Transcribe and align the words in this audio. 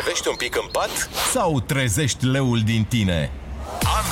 zâmbevești 0.00 0.28
un 0.28 0.34
pic 0.34 0.56
în 0.56 0.68
pat? 0.72 1.08
Sau 1.32 1.60
trezești 1.60 2.24
leul 2.24 2.60
din 2.64 2.84
tine? 2.88 3.30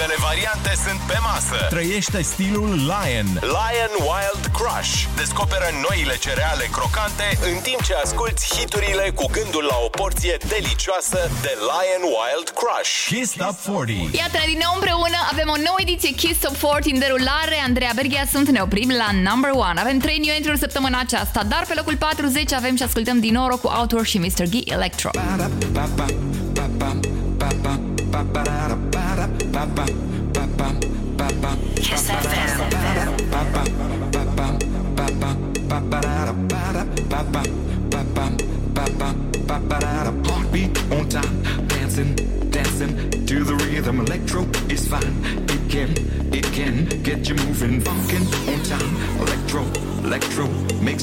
Ambele 0.01 0.21
variante 0.33 0.73
sunt 0.87 1.01
pe 1.11 1.19
masă. 1.31 1.59
Trăiește 1.77 2.21
stilul 2.33 2.71
Lion. 2.93 3.29
Lion 3.59 3.93
Wild 4.11 4.45
Crush. 4.59 4.93
Descoperă 5.23 5.69
noile 5.87 6.17
cereale 6.27 6.67
crocante 6.77 7.27
în 7.51 7.57
timp 7.69 7.81
ce 7.89 7.95
asculti 8.05 8.43
hiturile 8.57 9.07
cu 9.19 9.27
gândul 9.37 9.65
la 9.73 9.79
o 9.87 9.89
porție 10.01 10.37
delicioasă 10.55 11.21
de 11.45 11.53
Lion 11.71 12.03
Wild 12.17 12.49
Crush. 12.59 12.93
Kiss 13.11 13.31
Top 13.43 13.57
40. 13.67 14.21
Iată, 14.23 14.39
din 14.51 14.61
nou 14.65 14.73
împreună 14.79 15.19
avem 15.33 15.49
o 15.55 15.59
nouă 15.67 15.81
ediție 15.87 16.13
Kiss 16.21 16.39
Top 16.45 16.57
40 16.57 16.93
în 16.95 16.99
derulare. 17.05 17.57
Andreea 17.69 17.95
Berghia 17.99 18.27
sunt, 18.35 18.47
ne 18.57 18.61
oprim 18.67 18.91
la 19.03 19.09
number 19.29 19.51
1. 19.51 19.63
Avem 19.85 19.99
3 19.99 20.19
new 20.25 20.35
entry 20.39 20.65
săptămâna 20.65 20.99
aceasta, 21.07 21.41
dar 21.53 21.63
pe 21.69 21.75
locul 21.81 21.97
40 21.97 22.53
avem 22.61 22.75
și 22.79 22.85
ascultăm 22.89 23.17
din 23.27 23.33
nou 23.39 23.57
cu 23.63 23.69
Outdoor 23.79 24.05
și 24.13 24.19
Mr. 24.25 24.45
G 24.53 24.55
Electro. 24.77 25.09
Kiss 25.11 25.21
FM. 25.97 26.07
Heartbeat 26.09 26.09
on 26.39 26.55
time, 26.55 26.77
dancing, 26.79 27.18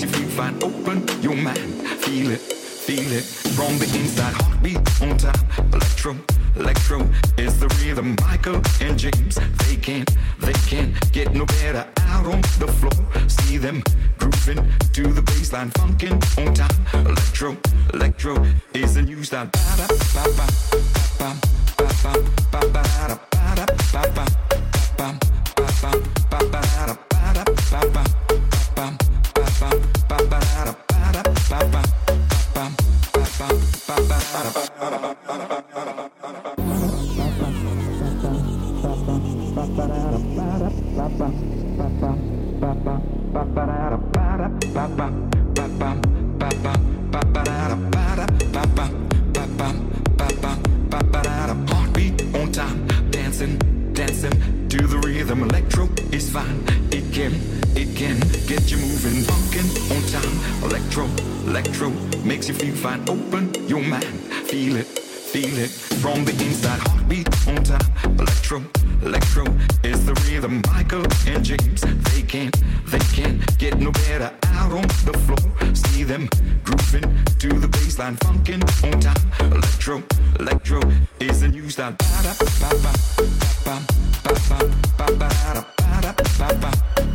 feel 0.08 0.30
fine. 0.30 0.56
Open 0.64 1.06
your 1.22 1.36
mind, 1.36 1.58
feel 2.04 2.32
it, 2.32 2.40
feel 2.40 3.12
it 3.12 3.24
from 3.56 3.78
the 3.80 3.86
inside. 3.98 4.34
Heartbeat 4.34 4.78
on 5.02 5.18
time. 5.18 5.74
Electro, 5.74 6.16
Electro 6.56 7.00
is 7.38 7.60
the 7.60 7.68
rhythm. 7.82 8.16
Michael 8.22 8.62
and 8.82 8.98
James, 8.98 9.38
they 9.66 9.76
can't, 9.76 10.10
they 10.40 10.54
can't 10.70 10.94
get 11.12 11.34
no 11.34 11.46
better 11.46 11.86
out 12.08 12.26
on 12.26 12.42
the 12.60 12.68
floor. 12.80 13.28
See 13.28 13.58
them 13.58 13.84
grooving 14.18 14.64
to 14.94 15.04
the 15.08 15.22
baseline, 15.22 15.72
funkin' 15.74 16.16
on 16.38 16.54
time. 16.54 17.06
Electro, 17.06 17.58
electro 17.94 18.46
is 18.74 18.94
the 18.96 19.02
new 19.02 19.24
style. 19.24 19.48
Ba 19.48 19.60
da 19.78 19.88
ba 20.14 20.24
ba 20.38 20.48
ba 21.20 21.30
ba 21.78 21.90
ba 22.04 22.14
ba 22.52 22.60
ba 22.74 22.84
da 23.08 23.16
ba 23.32 23.56
da 23.56 23.66
ba 23.92 24.02
ba 24.16 24.26
ba 24.98 25.08
ba 25.56 25.70
ba 25.82 25.92
ba 26.30 26.40
ba 26.52 26.62
da 26.88 26.96
ba 27.12 27.34
da 27.34 27.44
ba 27.72 27.84
ba 27.84 28.04
ba 28.76 28.86
ba 28.86 28.98
ba 29.60 29.70
ba 30.08 30.18
ba 30.30 30.40
da 30.66 30.74
ba 30.88 31.12
da 31.12 31.22
ba 31.50 31.60
ba 31.60 31.82
ba 31.82 31.82
ba 32.54 33.05
dancing, 53.36 53.58
dancing 53.94 54.68
to 54.70 54.88
the 54.88 54.98
rhythm. 55.00 55.44
Electro 55.44 55.90
is 56.12 56.30
fine. 56.30 56.64
It 56.92 57.14
can, 57.14 57.34
get 58.46 58.70
you 58.70 58.78
moving. 58.78 59.24
Funkin' 59.24 59.68
on 59.96 60.02
time. 60.14 60.64
Electro, 60.64 61.06
electro 61.48 61.90
makes 62.24 62.48
you 62.48 62.54
feel 62.54 62.76
fine. 62.76 63.02
Open 63.10 63.54
your 63.68 63.82
mind, 63.82 64.06
feel 64.50 64.76
it, 64.76 64.86
feel 64.86 65.58
it 65.58 65.70
from 66.02 66.26
the 66.26 66.32
inside. 66.32 66.80
Heartbeat 66.88 67.28
on 67.48 67.64
time. 67.64 67.82
Electro, 68.20 68.64
electro 69.02 69.46
is 69.84 70.06
the 70.06 70.14
rhythm. 70.26 70.62
Michael 70.74 71.06
and 71.28 71.44
James, 71.44 71.82
they 71.82 72.22
can't, 72.22 72.56
they 72.88 73.00
can't 73.16 73.58
get 73.58 73.78
no 73.80 73.92
better 73.92 74.32
out 74.48 74.72
on 74.72 74.88
the 75.06 75.18
floor. 75.26 75.76
See 75.76 76.04
them 76.04 76.30
grooving 76.64 77.08
to 77.40 77.48
the 77.48 77.68
baseline. 77.68 78.18
Funkin' 78.20 78.62
on 78.86 79.00
time. 79.00 79.52
Electro, 79.52 80.04
electro 80.40 80.82
is 81.20 81.42
the 81.42 81.48
new 81.48 81.70
style. 81.70 81.96
Ba-bam, 81.98 82.36
ba-bam, 82.62 83.02
ba-ba-da, 83.66 83.86
ba-da, 84.98 85.18
ba-bam, 85.18 85.18
ba-bam, 85.18 85.18
ba-bam, 85.18 85.18
ba-ba-da, 85.18 85.32
ba-da, 85.32 85.64
ba-bam, 85.66 85.76
ba-bam, 85.88 86.16
ba-bam, 86.38 86.62
ba-ba-da, 86.62 87.15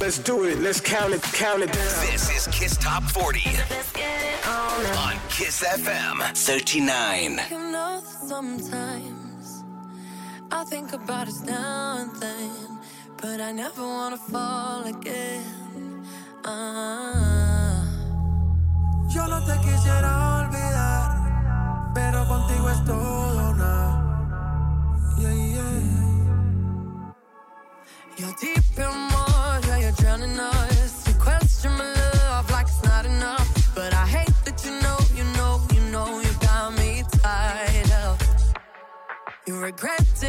Let's 0.00 0.18
do 0.18 0.44
it. 0.44 0.58
Let's 0.60 0.80
count 0.80 1.12
it. 1.12 1.22
Count 1.22 1.62
it 1.62 1.72
down. 1.72 1.84
This 2.10 2.30
is 2.30 2.46
Kiss 2.48 2.76
Top 2.76 3.02
40 3.04 3.40
on 4.96 5.16
Kiss 5.28 5.62
FM 5.62 6.20
39. 6.34 7.40
You 7.50 7.58
know 7.70 8.00
sometimes 8.26 9.64
I 10.50 10.64
think 10.64 10.92
about 10.94 11.28
us 11.28 11.42
now 11.42 11.98
and 11.98 12.10
then, 12.20 12.80
but 13.20 13.40
I 13.40 13.52
never 13.52 13.82
wanna 13.82 14.16
fall 14.16 14.84
again. 14.86 16.04
Ah. 16.44 17.84
Yo 19.14 19.26
no 19.26 19.40
te 19.44 19.56
quisiera 19.60 20.40
olvidar, 20.40 21.92
pero 21.94 22.26
contigo 22.26 22.70
es 22.70 22.84
todo 22.84 23.54
nada. 23.54 24.02
Yeah, 25.18 25.34
yeah. 25.34 26.07
You're 28.18 28.34
deep 28.40 28.64
in 28.76 29.08
water, 29.12 29.78
you're 29.78 29.92
drowning 29.92 30.40
us. 30.40 31.06
You 31.06 31.14
question 31.14 31.70
my 31.70 31.84
love 31.94 32.50
like 32.50 32.66
it's 32.66 32.82
not 32.82 33.06
enough. 33.06 33.74
But 33.76 33.94
I 33.94 34.06
hate 34.06 34.34
that 34.44 34.64
you 34.64 34.72
know, 34.82 34.98
you 35.14 35.22
know, 35.36 35.60
you 35.72 35.92
know, 35.92 36.18
you 36.18 36.32
got 36.40 36.76
me 36.76 37.04
tied 37.22 37.92
up. 37.92 38.20
You 39.46 39.60
regret 39.60 40.24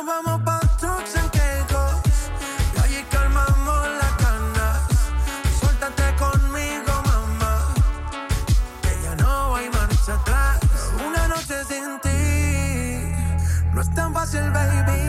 Nos 0.00 0.06
vamos 0.06 0.40
pa' 0.46 0.60
trucks 0.78 1.14
en 1.14 1.28
Caicos, 1.28 1.92
y 2.74 2.78
allí 2.78 3.04
calmamos 3.10 3.86
las 4.00 4.12
canas. 4.12 4.78
Suéltate 5.60 6.16
conmigo, 6.16 6.92
mamá, 7.04 7.74
que 8.80 8.98
ya 9.02 9.14
no 9.16 9.56
hay 9.56 9.68
marcha 9.68 10.14
atrás. 10.14 10.58
Una 11.06 11.28
noche 11.28 11.54
sin 11.68 12.00
ti 12.00 13.12
no 13.74 13.82
es 13.82 13.94
tan 13.94 14.14
fácil, 14.14 14.50
baby. 14.52 15.02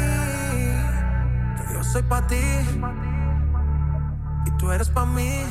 Que 1.56 1.74
yo 1.74 1.84
soy 1.86 2.04
pa' 2.04 2.28
ti 2.28 2.44
y 4.46 4.52
tú 4.58 4.72
eres 4.74 4.90
pa' 4.90 5.06
mí. 5.06 5.46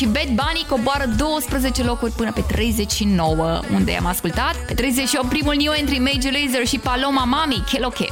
și 0.00 0.06
Bad 0.06 0.30
Bunny 0.40 0.66
coboară 0.68 1.06
12 1.16 1.84
locuri 1.84 2.12
până 2.12 2.32
pe 2.32 2.40
39, 2.40 3.60
unde 3.74 3.96
am 3.96 4.06
ascultat. 4.06 4.56
Pe 4.66 4.74
38 4.74 5.28
primul 5.28 5.54
new 5.54 5.72
entry 5.72 5.98
Major 5.98 6.32
Lazer 6.32 6.66
și 6.66 6.78
Paloma 6.78 7.24
Mami, 7.24 7.64
que 7.70 7.78
lo 7.78 7.88
que. 7.88 8.06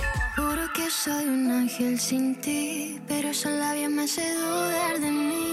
soy 1.05 1.25
un 1.37 1.50
ángel 1.61 1.94
sin 2.08 2.37
ti, 2.44 3.00
pero 3.08 3.26
esa 3.35 3.50
labia 3.61 3.88
me 3.96 4.02
hace 4.06 4.26
dudar 4.38 4.94
de 5.05 5.11
mí. 5.29 5.49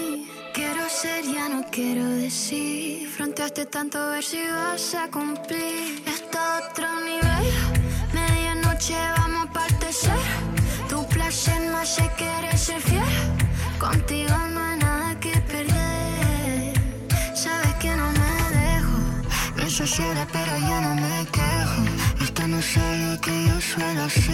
Quiero 0.56 0.84
ser, 1.00 1.20
ya 1.36 1.46
no 1.54 1.60
quiero 1.76 2.04
decir. 2.26 3.08
Fronteaste 3.16 3.62
tanto, 3.74 3.96
ver 4.12 4.24
si 4.30 4.40
vas 4.56 4.86
a 5.02 5.04
cumplir. 5.16 5.75
谁 24.08 24.32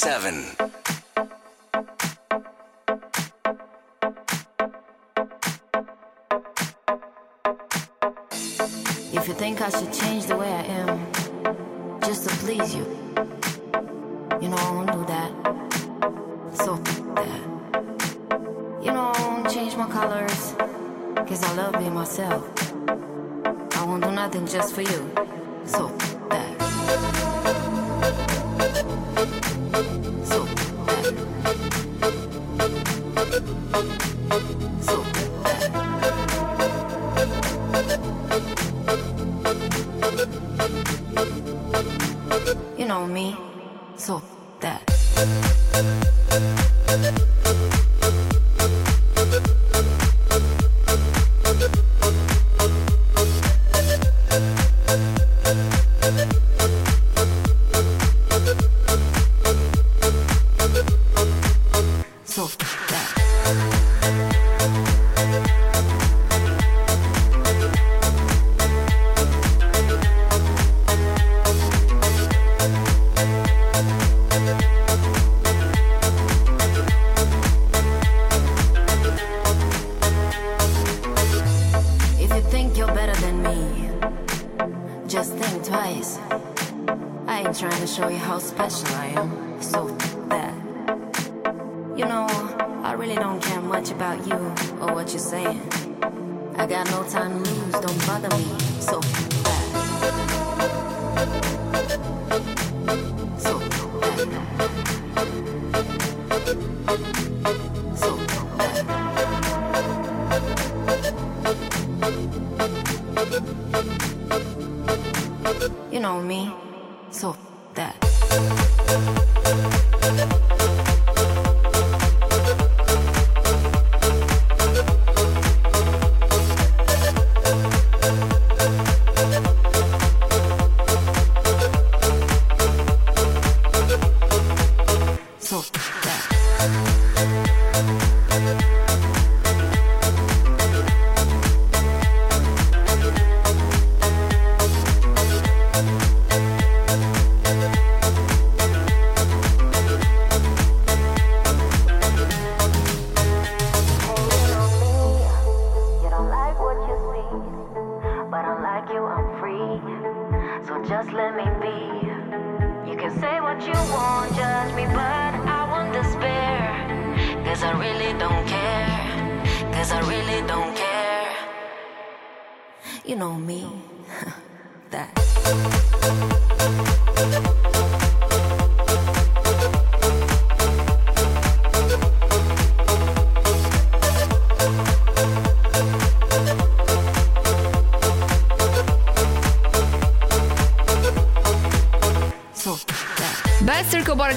seven. 0.00 0.34
If 9.12 9.28
you 9.28 9.34
think 9.34 9.60
I 9.60 9.68
should 9.68 9.92
change 9.92 10.24
the 10.24 10.36
way 10.38 10.50
I 10.50 10.62
am, 10.80 11.12
just 12.00 12.26
to 12.26 12.34
please 12.36 12.74
you, 12.74 12.86
you 14.40 14.48
know 14.48 14.56
I 14.56 14.70
won't 14.76 14.90
do 14.90 15.04
that. 15.04 15.30
So 16.54 16.76
that. 17.20 17.42
You 18.82 18.92
know 18.92 19.12
I 19.14 19.20
won't 19.28 19.50
change 19.52 19.76
my 19.76 19.88
colors, 19.90 20.54
cause 21.28 21.44
I 21.44 21.52
love 21.56 21.74
being 21.74 21.92
myself. 21.92 22.42
I 23.76 23.84
won't 23.84 24.02
do 24.02 24.10
nothing 24.12 24.46
just 24.46 24.74
for 24.74 24.80
you. 24.80 25.39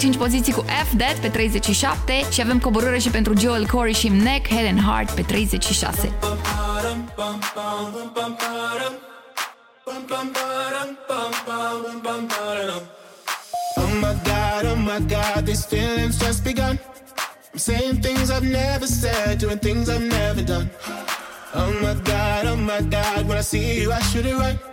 5 0.03 0.17
poziții 0.17 0.53
cu 0.53 0.65
F 0.85 0.93
Dead 0.95 1.17
pe 1.17 1.27
37 1.27 2.13
și 2.31 2.41
avem 2.41 2.59
coborâre 2.59 2.97
și 2.97 3.09
pentru 3.09 3.39
Joel 3.39 3.65
Corey 3.65 3.93
și 3.93 4.07
Neck, 4.07 4.47
Head 4.47 4.65
and 4.65 4.81
Heart 4.81 5.11
pe 5.11 5.21
36. 5.21 6.11
Oh 13.75 13.93
my 14.01 14.15
god, 14.23 14.65
oh 14.65 14.77
my 14.77 14.99
god, 15.07 15.45
these 15.45 15.65
feelings 15.65 16.17
just 16.23 16.43
begun. 16.43 16.79
I'm 17.53 17.59
saying 17.59 17.99
things 18.01 18.29
I've 18.29 18.43
never 18.43 18.85
said, 18.85 19.37
doing 19.37 19.59
things 19.59 19.89
I've 19.89 20.07
never 20.07 20.43
done. 20.43 20.69
Oh 21.53 21.71
my 21.81 21.93
god, 22.03 22.45
oh 22.45 22.57
my 22.57 22.81
god, 22.89 23.27
when 23.27 23.37
I 23.37 23.43
see 23.43 23.81
you, 23.81 23.91
I 23.91 24.01
should 24.01 24.25
it 24.25 24.35
right. 24.35 24.72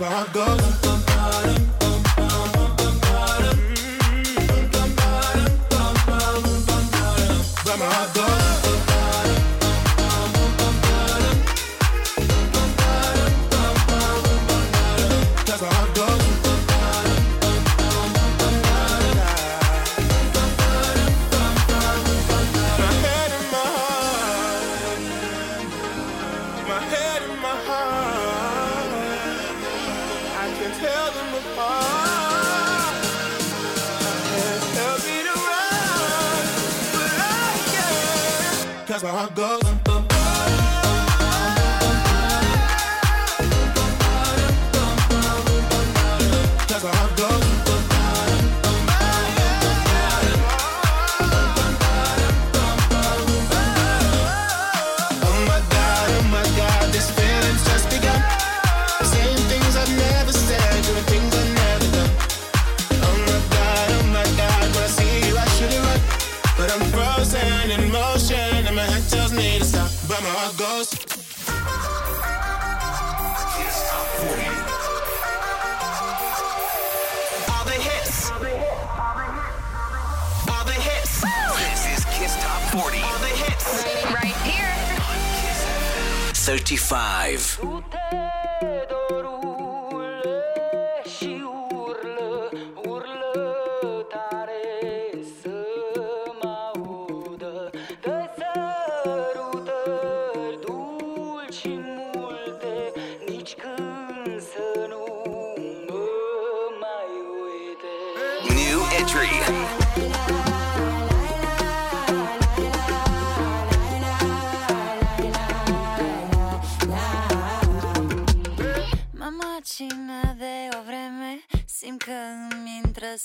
Cause 0.00 0.08
my 0.08 0.08
heart 0.08 0.32
goes. 0.32 0.69
Can. 39.28 39.34
Cause 39.34 39.69
35. 86.76 88.29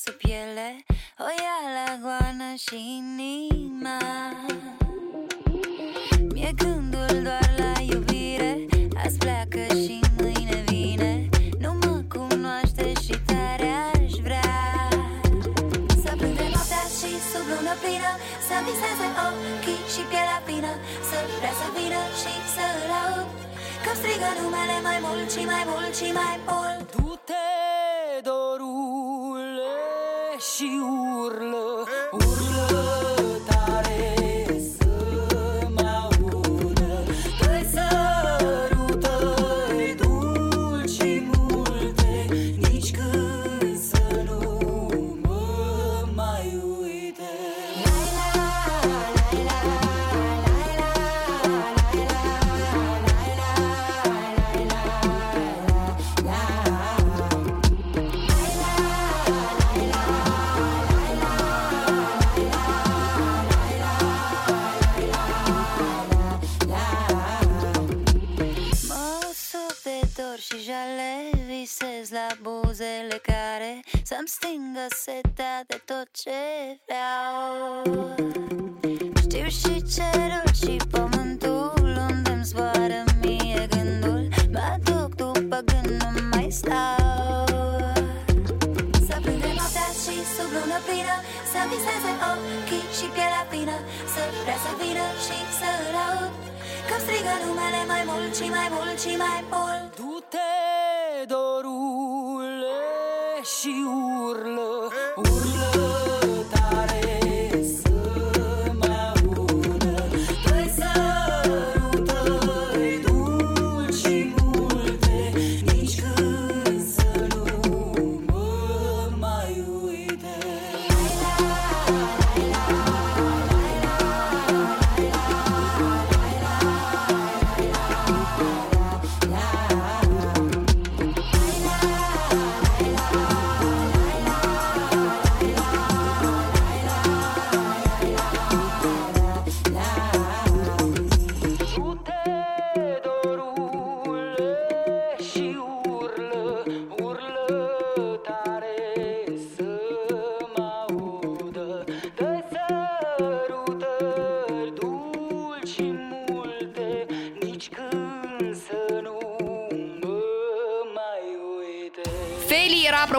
Sub 0.04 0.14
piele 0.14 0.70
O 1.26 1.28
ia 1.44 1.58
la 1.76 1.88
goană 2.04 2.50
și 2.66 2.78
inima 2.98 4.00
Mi-e 6.34 6.52
gândul 6.56 7.22
doar 7.24 7.50
la 7.58 7.74
iubire 7.94 8.54
Azi 9.04 9.18
pleacă 9.18 9.64
și 9.84 10.00
mâine 10.18 10.64
vine. 10.68 11.30
Nu 11.64 11.72
mă 11.82 11.96
cunoaște 12.14 12.88
și 13.04 13.16
tare 13.30 13.72
aș 13.94 14.14
vrea. 14.28 14.54
Să 16.04 16.12
plângem 16.20 16.50
noaptea 16.56 16.84
și 16.98 17.12
sub 17.30 17.46
lună 17.52 17.74
plină 17.82 18.12
Să 18.48 18.56
mi 18.58 18.66
viseze 18.68 19.08
ochii 19.28 19.82
și 19.94 20.02
pielea 20.12 20.40
fină 20.48 20.74
Să 21.10 21.18
vrea 21.40 21.54
să 21.62 21.68
vină 21.76 22.02
și 22.22 22.34
să-l 22.56 22.92
aud. 23.04 23.30
Că 23.84 23.92
strigă 24.00 24.30
numele 24.40 24.78
mai 24.88 25.00
mult 25.06 25.28
și 25.34 25.44
mai 25.52 25.64
mult 25.72 25.94
și 26.00 26.10
mai 26.20 26.36
mult 26.48 26.65
setea 74.90 75.64
de 75.68 75.82
tot 75.86 76.08
ce 76.12 76.42
vreau. 76.86 78.14
Știu 79.22 79.48
și 79.60 79.74
cerul 79.96 80.50
și 80.62 80.74
pământul 80.92 81.98
Unde-mi 82.10 82.44
zboară 82.44 83.00
mie 83.22 83.68
gândul. 83.70 84.28
Mă 84.52 84.70
duc 84.84 85.10
după 85.16 85.58
gând, 85.70 86.02
nu 86.16 86.22
mai 86.32 86.48
stau. 86.52 87.46
Să 89.08 89.16
prinde 89.24 89.52
noaptea 89.60 89.90
și 90.02 90.16
sub 90.36 90.50
lună 90.56 90.78
plină 90.86 91.16
Să 91.52 91.60
viseze 91.72 92.12
ochii 92.32 92.86
și 92.98 93.06
pielea 93.16 93.44
fină 93.52 93.78
Să 94.14 94.22
vrea 94.44 94.58
să 94.66 94.72
vină 94.82 95.06
și 95.26 95.38
să-l 95.60 95.96
aud 96.08 96.34
Că 96.90 96.96
strigă 97.04 97.36
numele 97.46 97.82
mai 97.92 98.04
mult 98.10 98.32
și 98.40 98.48
mai 98.56 98.68
mult 98.76 98.98
și 99.04 99.14
mai 99.24 99.40
mult. 99.54 99.88
Du-te, 100.00 100.52
dorule, 101.32 102.82
și 103.46 103.86
urlă, 104.22 104.92
urlă 105.16 105.35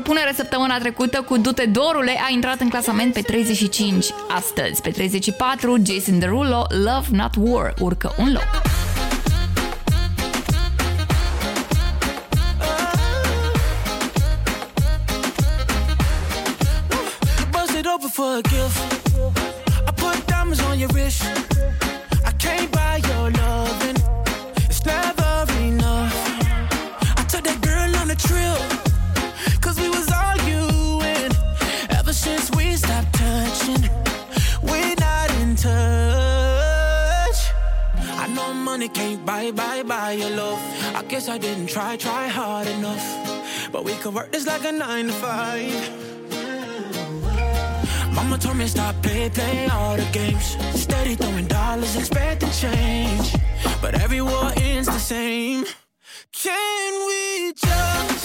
propunere 0.06 0.36
săptămâna 0.36 0.78
trecută 0.78 1.22
cu 1.22 1.36
Dute 1.36 1.64
Dorule, 1.64 2.20
a 2.26 2.30
intrat 2.32 2.60
în 2.60 2.68
clasament 2.68 3.12
pe 3.12 3.20
35. 3.20 4.06
Astăzi, 4.36 4.80
pe 4.80 4.90
34, 4.90 5.76
Jason 5.86 6.18
Derulo, 6.18 6.66
Love 6.68 7.06
Not 7.10 7.34
War, 7.38 7.74
urcă 7.78 8.14
un 8.18 8.32
loc. 8.32 8.62
We 43.86 43.94
could 43.98 44.12
work 44.12 44.32
this 44.32 44.46
like 44.46 44.64
a 44.64 44.72
nine 44.72 45.06
to 45.06 45.12
five. 45.12 45.72
Mama 48.12 48.36
told 48.36 48.56
me 48.56 48.66
stop 48.66 49.00
play, 49.00 49.30
play 49.30 49.68
all 49.68 49.96
the 49.96 50.08
games. 50.12 50.56
Steady 50.74 51.14
throwing 51.14 51.46
dollars, 51.46 51.94
expecting 51.96 52.50
change. 52.50 53.32
But 53.80 53.94
every 53.94 54.20
war 54.22 54.50
ends 54.56 54.88
the 54.88 54.98
same. 54.98 55.64
Can 56.32 56.92
we 57.06 57.52
just 57.52 58.15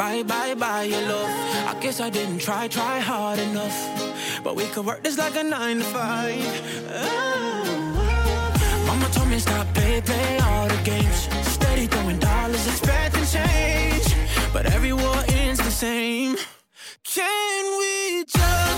buy, 0.00 0.22
buy, 0.22 0.54
buy 0.54 0.82
your 0.84 1.02
love. 1.02 1.30
I 1.72 1.78
guess 1.82 2.00
I 2.00 2.08
didn't 2.08 2.38
try, 2.38 2.68
try 2.68 3.00
hard 3.00 3.38
enough. 3.38 3.78
But 4.42 4.56
we 4.56 4.64
could 4.72 4.86
work 4.86 5.02
this 5.02 5.18
like 5.18 5.36
a 5.36 5.44
nine 5.44 5.78
to 5.80 5.84
five. 5.84 6.52
Oh. 6.88 7.26
Mama 8.86 9.08
told 9.12 9.28
me 9.28 9.38
stop 9.38 9.66
play, 9.74 10.00
play 10.00 10.38
all 10.38 10.68
the 10.68 10.80
games. 10.84 11.20
Steady 11.56 11.86
throwing 11.86 12.18
dollars, 12.18 12.66
expecting 12.66 13.26
change. 13.26 14.08
But 14.54 14.64
every 14.74 14.94
war 14.94 15.20
ends 15.28 15.60
the 15.60 15.70
same. 15.70 16.36
Can 17.04 17.64
we 17.80 18.24
just 18.24 18.69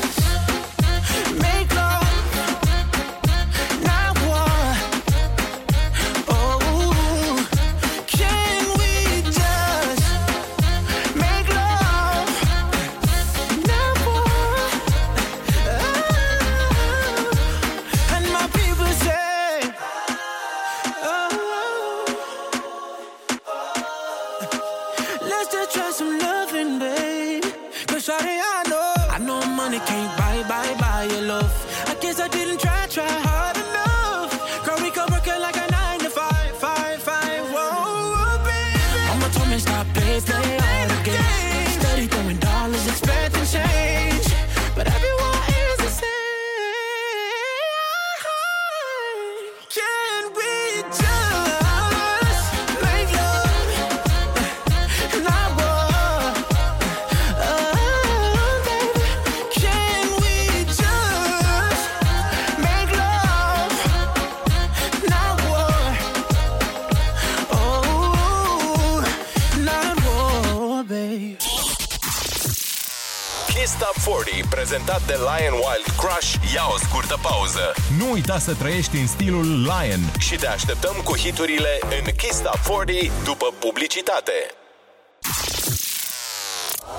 40, 74.04 74.44
prezentat 74.48 75.02
de 75.06 75.16
Lion 75.28 75.52
Wild 75.52 75.86
Crush, 76.00 76.30
ia 76.54 76.64
o 76.74 76.78
scurtă 76.78 77.18
pauză. 77.22 77.64
Nu 77.98 78.10
uita 78.10 78.38
să 78.38 78.54
trăiești 78.54 78.96
în 78.96 79.06
stilul 79.06 79.46
Lion 79.62 80.02
și 80.18 80.34
te 80.36 80.46
așteptăm 80.46 80.96
cu 81.04 81.16
hiturile 81.16 81.78
în 81.98 82.12
Kista 82.16 82.52
40 82.68 83.10
după 83.24 83.46
publicitate. 83.58 84.32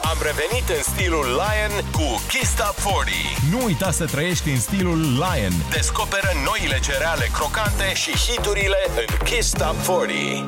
Am 0.03 0.17
revenit 0.29 0.69
în 0.77 0.83
stilul 0.93 1.25
Lion 1.25 1.73
cu 1.91 2.21
Kista 2.27 2.73
40. 2.83 3.15
Nu 3.51 3.63
uita 3.63 3.91
să 3.91 4.05
trăiești 4.05 4.49
în 4.49 4.59
stilul 4.59 4.99
Lion. 5.01 5.53
Descoperă 5.69 6.31
noile 6.45 6.79
cereale 6.79 7.29
crocante 7.33 7.93
și 7.93 8.11
hiturile 8.11 8.81
în 8.95 9.17
Kista 9.25 9.75
40. 9.85 10.43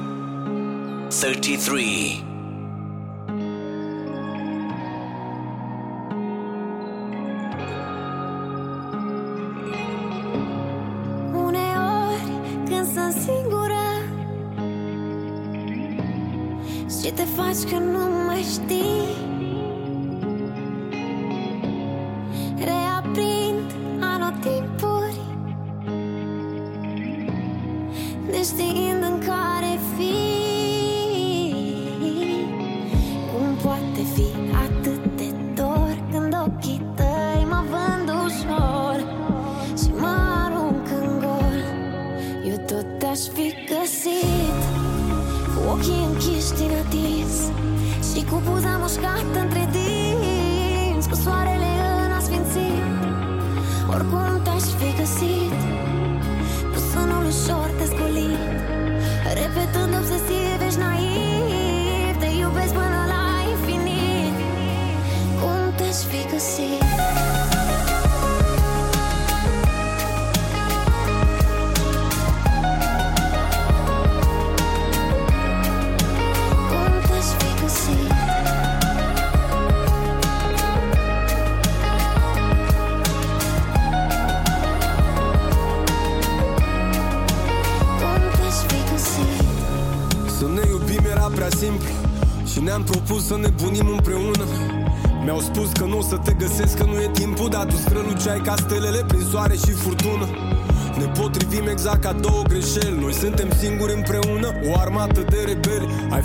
33 1.19 2.34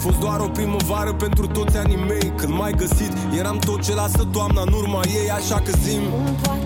fost 0.00 0.18
doar 0.18 0.40
o 0.40 0.48
primăvară 0.48 1.12
pentru 1.12 1.46
toți 1.46 1.76
anii 1.76 1.96
mei. 1.96 2.32
Când 2.36 2.52
m-ai 2.52 2.72
găsit, 2.72 3.12
eram 3.38 3.58
tot 3.58 3.82
ce 3.82 3.94
lasă 3.94 4.24
toamna 4.32 4.60
în 4.60 4.72
urma 4.72 5.00
ei 5.04 5.30
Așa 5.30 5.60
că 5.60 5.72
zim. 5.84 6.02
Îmi 6.02 6.59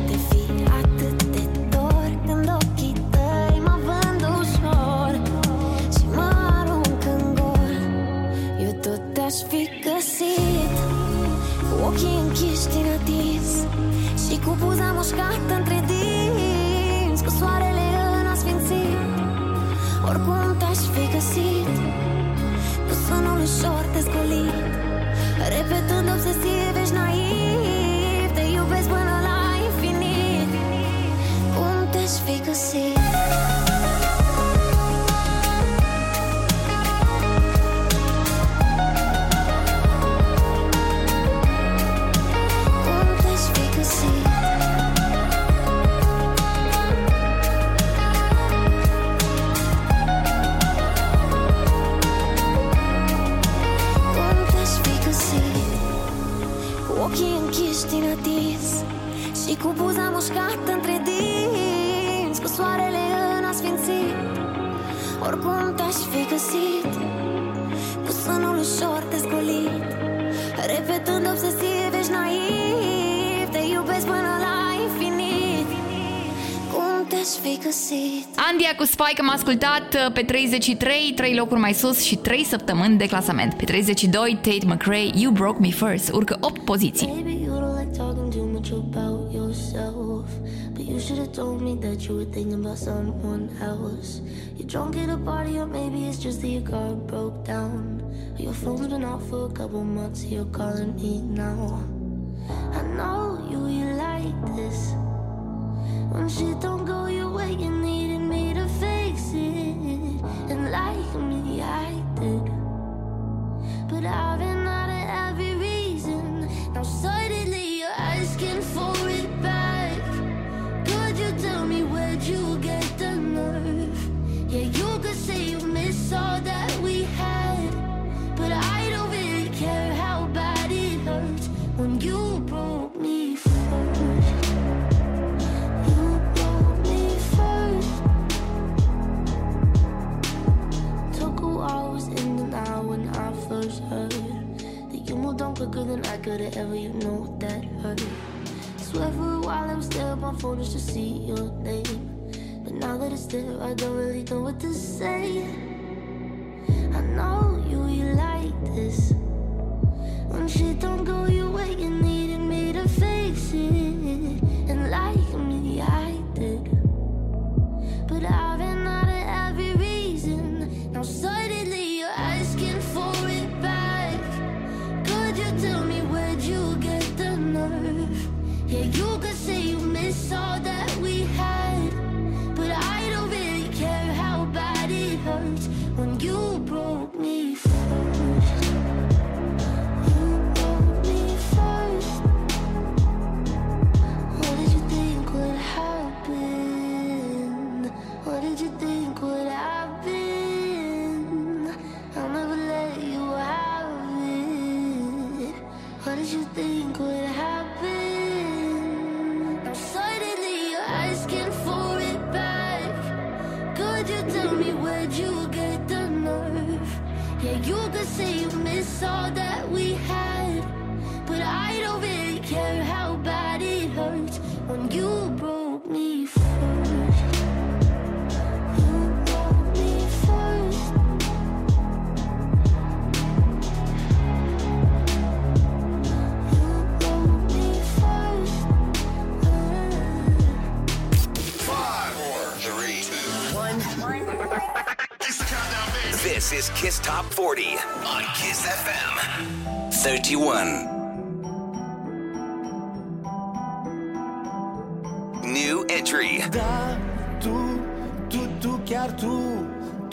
ascultat 79.34 79.94
uh, 79.94 80.12
pe 80.12 80.22
33, 80.22 81.12
3 81.16 81.34
locuri 81.34 81.60
mai 81.60 81.72
sus 81.72 82.02
și 82.04 82.16
3 82.16 82.44
săptămâni 82.44 82.98
de 82.98 83.06
clasament. 83.06 83.54
Pe 83.54 83.64
32, 83.64 84.38
Tate 84.42 84.66
McRae, 84.66 85.10
You 85.14 85.32
Broke 85.32 85.58
Me 85.60 85.68
First, 85.68 86.12
urcă 86.12 86.36
8 86.40 86.64
poziții. 86.64 87.23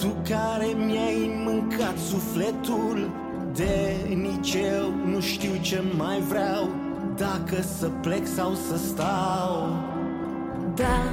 Tu 0.01 0.15
care 0.29 0.65
mi-ai 0.77 1.41
mâncat 1.45 1.97
sufletul? 1.97 3.11
De 3.53 3.95
nici 4.07 4.53
eu 4.53 5.11
nu 5.11 5.19
știu 5.19 5.51
ce 5.61 5.83
mai 5.97 6.19
vreau. 6.19 6.69
Dacă 7.17 7.61
să 7.77 7.89
plec 8.01 8.27
sau 8.27 8.53
să 8.53 8.77
stau. 8.77 9.67
Da, 10.75 11.03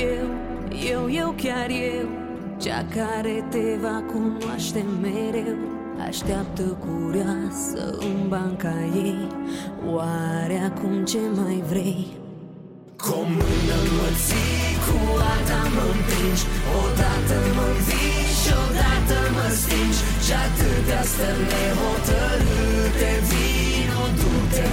eu, 0.00 0.26
eu, 0.90 1.10
eu, 1.10 1.34
chiar 1.42 1.68
eu. 1.70 2.08
Cea 2.60 2.84
care 2.94 3.44
te 3.50 3.78
va 3.80 4.02
cunoaște 4.12 4.84
mereu. 5.00 5.56
Așteaptă 6.06 6.62
curioasă 6.62 7.96
în 7.98 8.28
banca 8.28 8.74
ei. 8.94 9.26
Oare 9.92 10.70
acum 10.74 11.04
ce 11.04 11.18
mai 11.34 11.62
vrei? 11.68 12.06
Cu 12.96 13.08
o 13.08 13.22
mână 13.22 13.78
mă 13.96 14.08
ții, 14.24 14.76
cu 14.84 14.96
alta 15.32 15.60
mă 15.74 15.84
împingi. 15.94 16.44
Odată 16.82 17.36
mă 17.56 17.62
învingi 17.76 18.11
și 18.52 18.58
odată 18.64 19.18
mă 19.36 19.46
stingi 19.60 20.00
Și 20.24 20.32
atâtea 20.44 21.02
stări 21.12 21.44
nehotărâte 21.50 23.12
Vino, 23.28 24.02
du-te. 24.18 24.70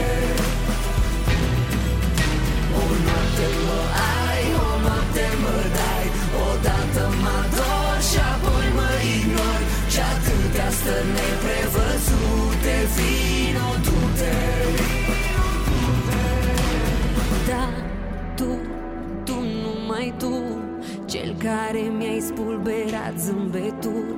O 2.82 2.84
noapte 3.06 3.48
mă 3.66 3.82
ai, 4.28 4.44
o 4.68 4.70
noapte 4.86 5.26
mă 5.44 5.58
dai 5.78 6.06
Odată 6.48 7.04
mă 7.22 7.34
ador 7.42 7.98
și 8.10 8.20
apoi 8.34 8.68
mă 8.78 8.92
ignori. 9.16 9.66
Și 9.94 10.00
atâtea 10.14 10.70
stări 10.80 11.10
neprevăzute 11.16 12.76
Vino, 12.96 13.70
du-te. 13.86 14.36
Da, 17.50 17.66
tu, 18.38 18.50
tu, 19.26 19.36
numai 19.64 20.14
tu 20.22 20.34
Cel 21.10 21.36
care 21.38 21.80
mi-ai 21.98 22.20
spulberat 22.20 23.14
zâmbetul. 23.18 24.18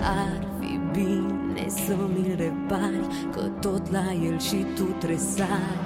Ar 0.00 0.46
fi 0.60 0.80
bine 0.92 1.66
să 1.68 1.94
mi-l 2.12 2.34
repari 2.36 3.28
Că 3.32 3.40
tot 3.60 3.90
la 3.90 4.12
el 4.24 4.38
și 4.38 4.66
tu 4.74 4.82
tresari 4.82 5.78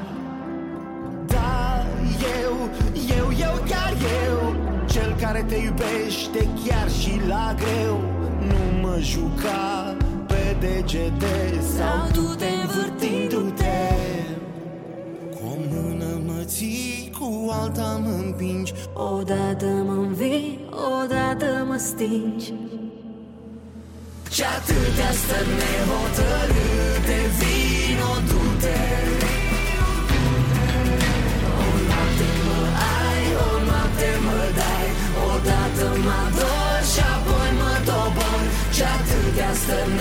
Da, 1.26 1.84
eu, 2.42 2.54
eu, 3.16 3.26
eu, 3.40 3.54
chiar 3.68 3.92
eu 4.26 4.54
Cel 4.86 5.16
care 5.20 5.44
te 5.48 5.56
iubește 5.56 6.48
chiar 6.64 6.90
și 6.90 7.20
la 7.28 7.54
greu. 7.56 8.00
Nu 8.48 8.88
mă 8.88 8.98
juca 9.00 9.96
pe 10.26 10.56
degete 10.60 11.60
Sau 11.76 12.10
tu 12.12 12.34
te 12.34 12.46
învârtindu-te 12.62 13.91
ții, 16.54 17.12
cu 17.18 17.28
alta 17.60 18.00
mă 18.04 18.14
împingi 18.24 18.72
Odată 18.94 19.66
mă 19.86 19.92
învii, 19.92 20.60
odată 21.00 21.64
mă 21.68 21.76
stingi. 21.76 22.52
Și 24.34 24.42
atâtea 24.56 25.10
stări 25.20 25.52
nehotărâte 25.60 27.18
Vino, 27.38 28.12
du-te. 28.28 28.80
O 31.62 31.68
noapte 31.88 32.30
mă 32.46 32.60
ai, 33.00 33.24
o 33.46 33.50
noapte 33.68 34.10
mă 34.26 34.40
dai 34.58 34.88
Odată 35.30 35.86
mă 36.04 36.14
ador 36.26 36.80
și 36.92 37.00
apoi 37.14 37.50
mă 37.60 37.72
dobor 37.88 38.42
Și 38.74 38.82
atâtea 38.96 39.52
stări 39.62 39.92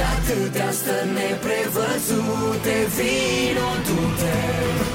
Și 0.00 0.06
atâtea 0.06 0.70
stări 0.70 1.08
neprevăzute 1.14 2.76
Vino, 2.96 3.70
du-te 3.86 4.89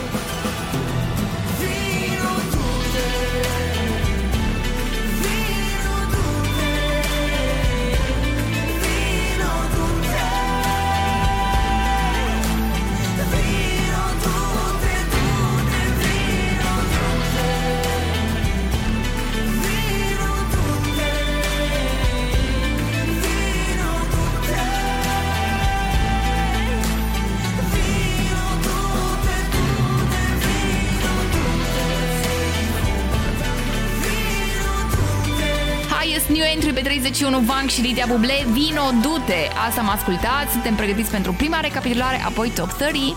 Highest 36.25 36.29
New 36.29 36.51
Entry 36.53 36.73
pe 36.73 36.81
31 36.81 37.39
Vank 37.39 37.69
și 37.69 37.81
Lidia 37.81 38.05
Buble 38.05 38.45
Vino, 38.51 38.91
du-te! 39.01 39.47
Asta 39.67 39.81
am 39.81 39.89
ascultat, 39.89 40.51
suntem 40.51 40.75
pregătiți 40.75 41.11
pentru 41.11 41.33
prima 41.33 41.59
recapitulare, 41.59 42.21
apoi 42.25 42.49
Top 42.49 42.71
30 42.71 43.13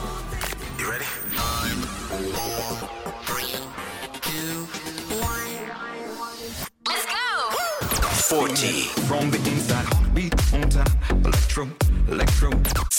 40. 8.29 8.87
From 9.07 9.31
the 9.31 9.51
inside, 9.51 9.87
heartbeat 9.91 10.35
on 10.53 10.69
time. 10.69 10.83
Electro, 11.25 11.67
electro. 12.11 12.49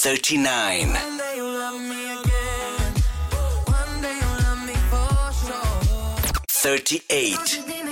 39. 0.01 0.97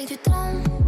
avec 0.00 0.18
du. 0.24 0.79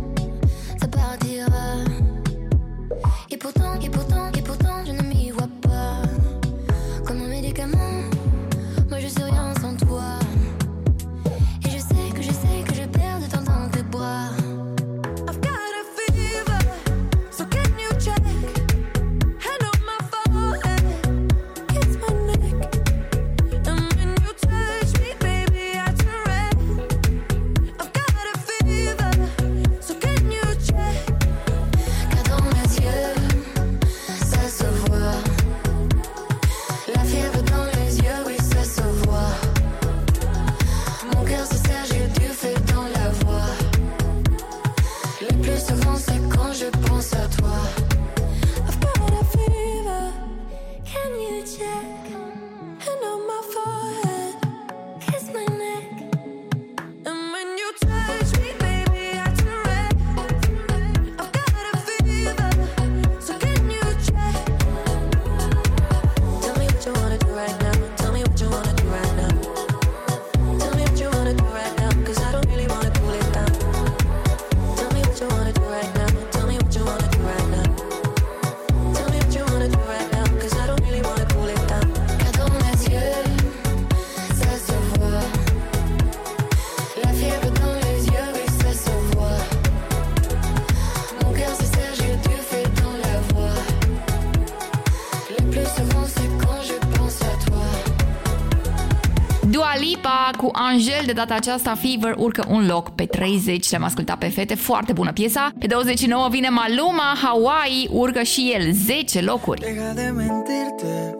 Angel, 101.02 101.14
de 101.14 101.20
data 101.20 101.34
aceasta 101.34 101.74
Fever 101.74 102.14
urcă 102.18 102.44
un 102.48 102.66
loc 102.66 102.90
pe 102.90 103.06
30, 103.06 103.70
le-am 103.70 103.82
ascultat 103.82 104.18
pe 104.18 104.28
fete, 104.28 104.54
foarte 104.54 104.92
bună 104.92 105.12
piesa. 105.12 105.52
Pe 105.58 105.66
29 105.66 106.28
vine 106.28 106.48
Maluma, 106.48 107.14
Hawaii, 107.22 107.88
urcă 107.92 108.22
și 108.22 108.52
el 108.54 108.72
10 108.72 109.20
locuri. 109.20 109.60
Deja 109.60 109.92
de 109.92 110.12
mentirte. 110.14 111.16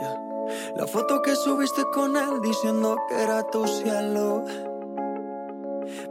Yeah. 0.00 0.16
La 0.76 0.84
foto 0.84 1.20
que 1.20 1.34
subiste 1.34 1.82
con 1.94 2.10
él 2.14 2.34
diciendo 2.50 2.94
que 3.08 3.22
era 3.22 3.40
tu 3.42 3.64
cielo. 3.66 4.42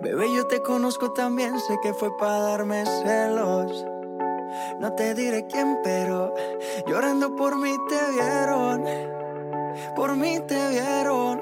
Bebé, 0.02 0.26
yo 0.36 0.44
te 0.44 0.60
conozco 0.60 1.06
también, 1.10 1.52
sé 1.66 1.74
que 1.84 1.91
fue 2.00 2.10
para 2.20 2.39
darme 2.50 2.84
celos. 3.02 3.72
No 4.80 4.89
te 4.91 5.14
diré 5.14 5.46
quién, 5.52 5.78
pero 5.84 6.34
llorando 6.88 7.36
por 7.36 7.54
mí 7.64 7.74
te 7.89 8.00
vieron. 8.16 8.80
Por 9.96 10.16
mí 10.16 10.39
te 10.48 10.60
vieron. 10.70 11.41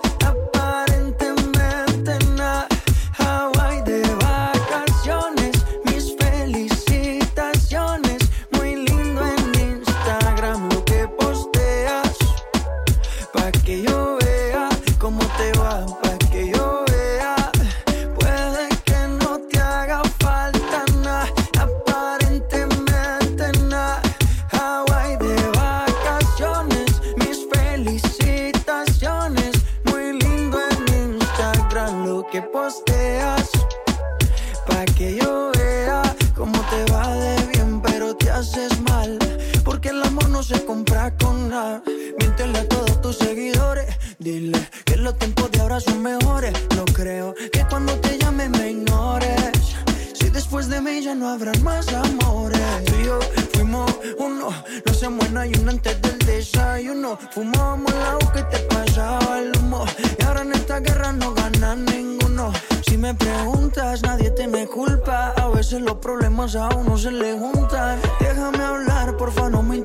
se 40.43 40.65
compra 40.65 41.15
con 41.17 41.49
nada. 41.49 41.83
Miéntele 42.17 42.59
a 42.59 42.67
todos 42.67 43.01
tus 43.01 43.17
seguidores. 43.17 43.87
Dile 44.17 44.57
que 44.85 44.97
lo 44.97 45.03
los 45.03 45.17
tiempos 45.17 45.51
de 45.51 45.59
ahora 45.59 45.79
son 45.79 46.01
mejores. 46.01 46.53
No 46.75 46.85
creo 46.85 47.33
que 47.51 47.65
cuando 47.69 47.93
te 47.99 48.17
llame 48.17 48.49
me 48.49 48.71
ignores. 48.71 49.75
Si 50.13 50.29
después 50.29 50.67
de 50.69 50.81
mí 50.81 51.01
ya 51.01 51.13
no 51.15 51.29
habrán 51.29 51.61
más 51.63 51.87
amores. 51.93 52.59
Tú 52.85 52.93
y 53.01 53.05
yo 53.05 53.19
fuimos 53.53 53.91
uno, 54.17 54.49
no 54.85 54.93
se 54.93 55.09
muera 55.09 55.45
y 55.45 55.53
uno 55.59 55.71
antes 55.71 56.01
del 56.01 56.17
desayuno. 56.19 57.19
Fumábamos 57.31 57.93
agua 57.93 58.33
que 58.33 58.43
te 58.43 58.59
pasaba 58.63 59.39
el 59.39 59.51
humo. 59.57 59.85
Y 60.19 60.23
ahora 60.23 60.41
en 60.41 60.53
esta 60.53 60.79
guerra 60.79 61.11
no 61.13 61.33
gana 61.33 61.75
ninguno. 61.75 62.51
Si 62.87 62.97
me 62.97 63.13
preguntas, 63.13 64.01
nadie 64.03 64.31
te 64.31 64.47
me 64.47 64.67
culpa. 64.67 65.33
A 65.37 65.47
veces 65.49 65.81
los 65.81 65.97
problemas 65.97 66.55
a 66.55 66.69
uno 66.69 66.97
se 66.97 67.11
le 67.11 67.37
juntan. 67.37 67.99
Déjame 68.19 68.63
hablar, 68.63 69.17
porfa, 69.17 69.49
no 69.49 69.61
me 69.61 69.77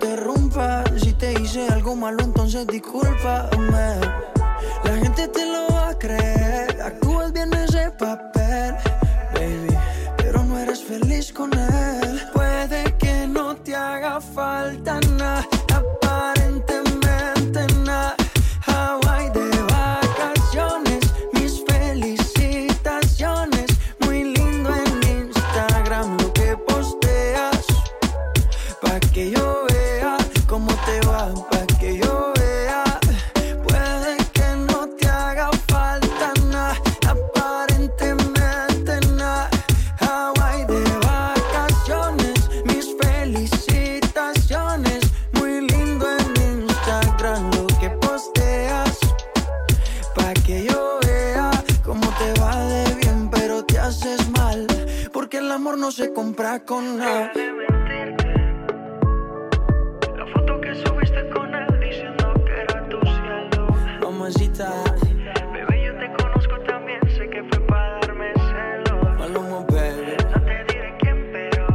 Si 0.96 1.12
te 1.12 1.34
hice 1.34 1.68
algo 1.68 1.94
malo, 1.94 2.22
entonces 2.24 2.66
discúlpame. 2.66 4.00
La 4.84 4.96
gente 5.02 5.28
te 5.28 5.44
lo 5.44 5.68
va 5.74 5.90
a 5.90 5.98
creer. 5.98 6.80
Actúas 6.80 7.30
bien 7.30 7.52
ese 7.52 7.90
papel, 7.90 8.74
baby. 9.34 9.76
Pero 10.16 10.42
no 10.44 10.58
eres 10.58 10.82
feliz 10.82 11.30
con 11.30 11.52
él. 11.52 12.22
Puede 12.32 12.96
que 12.96 13.26
no 13.26 13.54
te 13.56 13.76
haga 13.76 14.18
falta 14.18 14.98
se 55.96 56.12
compra 56.12 56.60
con 56.60 56.98
nada. 56.98 57.32
La 60.14 60.26
foto 60.26 60.60
que 60.60 60.74
subiste 60.74 61.26
con 61.30 61.54
él 61.54 61.80
diciendo 61.80 62.34
que 62.44 62.52
era 62.52 62.86
tu 62.90 63.00
cielo. 63.00 63.68
Mamacita. 64.02 64.84
Bebé, 65.54 65.84
yo 65.86 65.96
te 65.96 66.12
conozco 66.22 66.60
también, 66.66 67.00
sé 67.16 67.30
que 67.30 67.42
fue 67.44 67.60
para 67.66 67.98
darme 68.00 68.30
celos. 68.34 69.18
Maluma, 69.18 69.60
baby. 69.70 70.16
No 70.34 70.42
te 70.42 70.64
diré 70.74 70.94
quién, 70.98 71.30
pero 71.32 71.66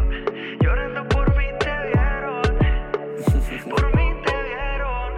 llorando 0.61 1.07
por 1.09 1.35
mí 1.35 1.45
te 1.59 1.73
vieron. 1.87 2.43
por 3.71 3.95
mí 3.95 4.07
te 4.23 4.35
vieron. 4.43 5.13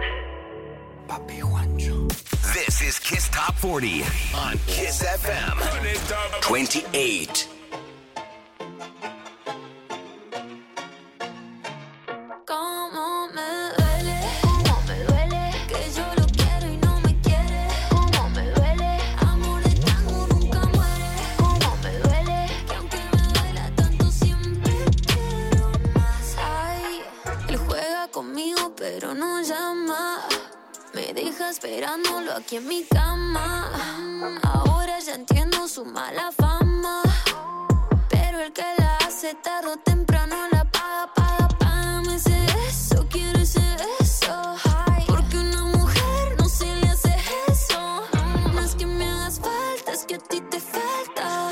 Papi 1.06 1.40
Juancho. 1.40 2.08
This 2.54 2.80
is 2.80 2.98
Kiss 2.98 3.28
Top 3.30 3.54
40 3.60 4.02
on 4.34 4.58
Kiss 4.66 5.02
FM 5.02 5.60
28. 6.50 7.53
Esperándolo 31.50 32.32
aquí 32.32 32.56
en 32.56 32.68
mi 32.68 32.84
cama. 32.84 33.70
Ahora 34.42 34.98
ya 35.00 35.14
entiendo 35.14 35.68
su 35.68 35.84
mala 35.84 36.32
fama. 36.32 37.02
Pero 38.08 38.40
el 38.40 38.52
que 38.52 38.64
la 38.78 38.96
hace 38.98 39.34
tarde 39.34 39.68
o 39.72 39.76
temprano 39.76 40.36
la 40.50 40.64
paga, 40.64 41.12
paga, 41.14 41.48
págame 41.58 42.16
ese 42.16 42.38
beso, 42.56 43.06
quiero 43.10 43.38
ese 43.40 43.60
beso. 43.60 44.56
Porque 45.06 45.38
una 45.38 45.64
mujer 45.64 46.36
no 46.38 46.48
se 46.48 46.66
le 46.76 46.88
hace 46.88 47.14
eso. 47.48 48.02
No 48.52 48.60
es 48.60 48.74
que 48.74 48.86
me 48.86 49.08
hagas 49.08 49.40
falta, 49.40 49.92
es 49.92 50.04
que 50.04 50.16
a 50.16 50.18
ti 50.18 50.40
te 50.40 50.60
falta. 50.60 51.50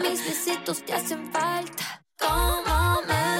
Mis 0.00 0.24
besitos 0.24 0.84
te 0.84 0.94
hacen 0.94 1.30
falta. 1.32 2.02
Cómo 2.18 3.02
me 3.06 3.33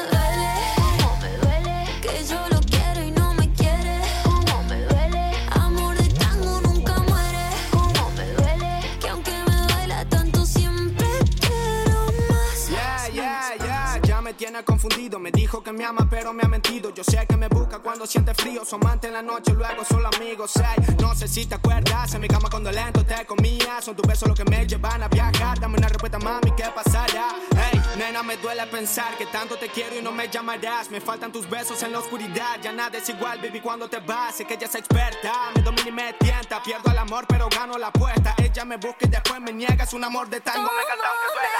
confundido. 14.64 15.18
Me 15.18 15.30
dijo 15.30 15.62
que 15.62 15.72
me 15.72 15.84
ama, 15.84 16.06
pero 16.10 16.32
me 16.32 16.42
ha 16.42 16.48
mentido. 16.48 16.92
Yo 16.94 17.04
sé 17.04 17.26
que 17.26 17.36
me 17.36 17.48
busca 17.48 17.78
cuando 17.78 18.06
siente 18.06 18.34
frío. 18.34 18.64
Su 18.64 18.76
amante 18.76 19.06
en 19.08 19.12
la 19.14 19.22
noche, 19.22 19.52
luego 19.52 19.84
solo 19.84 20.08
amigos. 20.16 20.52
No 21.00 21.14
sé 21.14 21.28
si 21.28 21.46
te 21.46 21.54
acuerdas. 21.54 22.14
En 22.14 22.20
mi 22.20 22.28
cama 22.28 22.48
cuando 22.50 22.70
lento 22.72 23.04
te 23.04 23.24
comía. 23.26 23.80
Son 23.80 23.94
tus 23.94 24.06
besos 24.06 24.28
los 24.28 24.36
que 24.36 24.44
me 24.44 24.66
llevan 24.66 25.02
a 25.02 25.08
viajar. 25.08 25.58
Dame 25.60 25.78
una 25.78 25.88
respuesta, 25.88 26.18
mami, 26.18 26.50
¿qué 26.56 26.64
pasará? 26.74 27.36
Ey, 27.72 27.80
nena, 27.96 28.22
me 28.22 28.36
duele 28.38 28.66
pensar 28.66 29.16
que 29.16 29.26
tanto 29.26 29.56
te 29.56 29.68
quiero 29.68 29.98
y 29.98 30.02
no 30.02 30.12
me 30.12 30.28
llamarás. 30.28 30.90
Me 30.90 31.00
faltan 31.00 31.30
tus 31.32 31.48
besos 31.48 31.82
en 31.82 31.92
la 31.92 31.98
oscuridad. 31.98 32.58
Ya 32.62 32.72
nada 32.72 32.98
es 32.98 33.08
igual, 33.08 33.40
baby, 33.40 33.60
cuando 33.60 33.88
te 33.88 34.00
vas. 34.00 34.36
Sé 34.36 34.44
que 34.44 34.54
ella 34.54 34.66
es 34.66 34.74
experta. 34.74 35.50
Me 35.54 35.62
domina 35.62 35.88
y 35.88 35.92
me 35.92 36.12
tienta. 36.14 36.62
Pierdo 36.62 36.90
el 36.90 36.98
amor, 36.98 37.26
pero 37.28 37.48
gano 37.48 37.78
la 37.78 37.88
apuesta. 37.88 38.34
Ella 38.38 38.64
me 38.64 38.76
busca 38.76 39.06
y 39.06 39.08
después 39.08 39.40
me 39.40 39.52
niega. 39.52 39.84
Es 39.84 39.92
un 39.92 40.04
amor 40.04 40.28
de 40.28 40.40
tango. 40.40 40.70
Me 40.74 40.82
encanta 40.82 41.08
aunque 41.10 41.26
duela. 41.34 41.54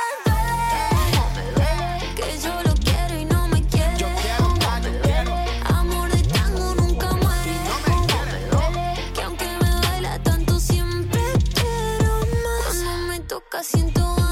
Que 2.15 2.39
yo 2.39 2.63
lo 2.63 2.74
Casi 13.55 13.79
en 13.79 13.93
tu 13.93 14.24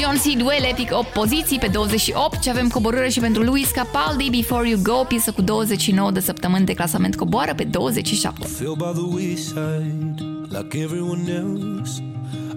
John 0.00 0.16
C. 0.16 0.36
Duel 0.36 0.64
Epic 0.70 0.88
8 0.92 1.06
poziții 1.06 1.58
pe 1.58 1.66
28 1.66 2.42
și 2.42 2.50
avem 2.50 2.68
coborâre 2.68 3.08
și 3.08 3.20
pentru 3.20 3.42
Luis 3.42 3.70
Capaldi 3.70 4.30
Before 4.30 4.68
You 4.68 4.80
Go, 4.82 5.04
piesă 5.04 5.32
cu 5.32 5.42
29 5.42 6.10
de 6.10 6.20
săptămâni 6.20 6.64
de 6.64 6.72
clasament 6.72 7.16
coboară 7.16 7.54
pe 7.54 7.64
27. 7.64 8.46
fell 8.46 8.74
by 8.74 8.92
the 8.92 9.14
wayside 9.14 10.14
like 10.48 10.78
everyone 10.78 11.30
else. 11.30 12.02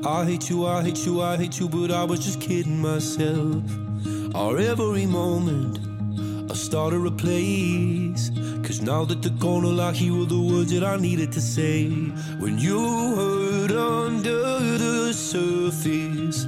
I 0.03 0.23
hate 0.31 0.45
you, 0.49 0.65
I 0.65 0.81
hate 0.81 0.99
you, 1.05 1.21
I 1.21 1.35
hate 1.35 1.57
you, 1.59 1.67
but 1.67 1.89
I 1.89 2.05
was 2.09 2.19
just 2.19 2.39
kidding 2.39 2.79
myself. 2.81 3.63
Our 4.33 4.59
every 4.59 5.05
moment, 5.05 5.79
I 6.51 6.55
started 6.55 7.05
a 7.05 7.11
place. 7.11 8.31
Cause 8.67 8.81
now 8.81 9.05
that 9.05 9.21
they're 9.21 9.39
gone, 9.39 9.65
all 9.65 9.81
I 9.81 9.91
hear 9.91 10.13
were 10.13 10.25
the 10.25 10.39
words 10.51 10.71
that 10.71 10.83
I 10.83 10.97
needed 10.97 11.31
to 11.31 11.41
say. 11.41 11.89
When 12.39 12.57
you 12.57 12.79
hurt 13.15 13.71
under 13.71 14.43
the 14.83 15.13
surface, 15.13 16.47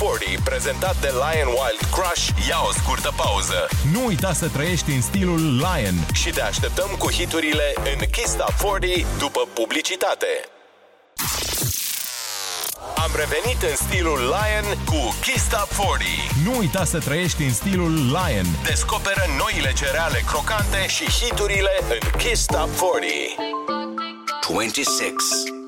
40, 0.00 0.38
prezentat 0.44 0.96
de 1.00 1.10
Lion 1.22 1.48
Wild 1.58 1.82
Crush, 1.94 2.24
ia 2.48 2.60
o 2.68 2.72
scurtă 2.72 3.12
pauză. 3.16 3.68
Nu 3.92 4.04
uita 4.06 4.32
să 4.32 4.48
trăiești 4.48 4.90
în 4.90 5.02
stilul 5.02 5.40
Lion 5.56 5.96
și 6.12 6.30
te 6.30 6.42
așteptăm 6.42 6.90
cu 6.98 7.10
hiturile 7.10 7.74
în 7.92 8.06
Kista 8.10 8.46
40 8.62 9.06
după 9.18 9.40
publicitate. 9.54 10.26
Am 13.04 13.10
revenit 13.22 13.62
în 13.70 13.76
stilul 13.76 14.18
Lion 14.18 14.66
cu 14.84 15.14
Kista 15.20 15.68
40. 15.76 16.08
Nu 16.44 16.58
uita 16.58 16.84
să 16.84 16.98
trăiești 16.98 17.42
în 17.42 17.52
stilul 17.52 17.92
Lion. 17.94 18.46
Descoperă 18.64 19.24
noile 19.38 19.72
cereale 19.72 20.20
crocante 20.26 20.86
și 20.86 21.04
hiturile 21.04 21.74
în 21.88 22.10
Kista 22.18 22.68
Top 22.76 22.90
40. 22.92 23.58
26 24.48 25.67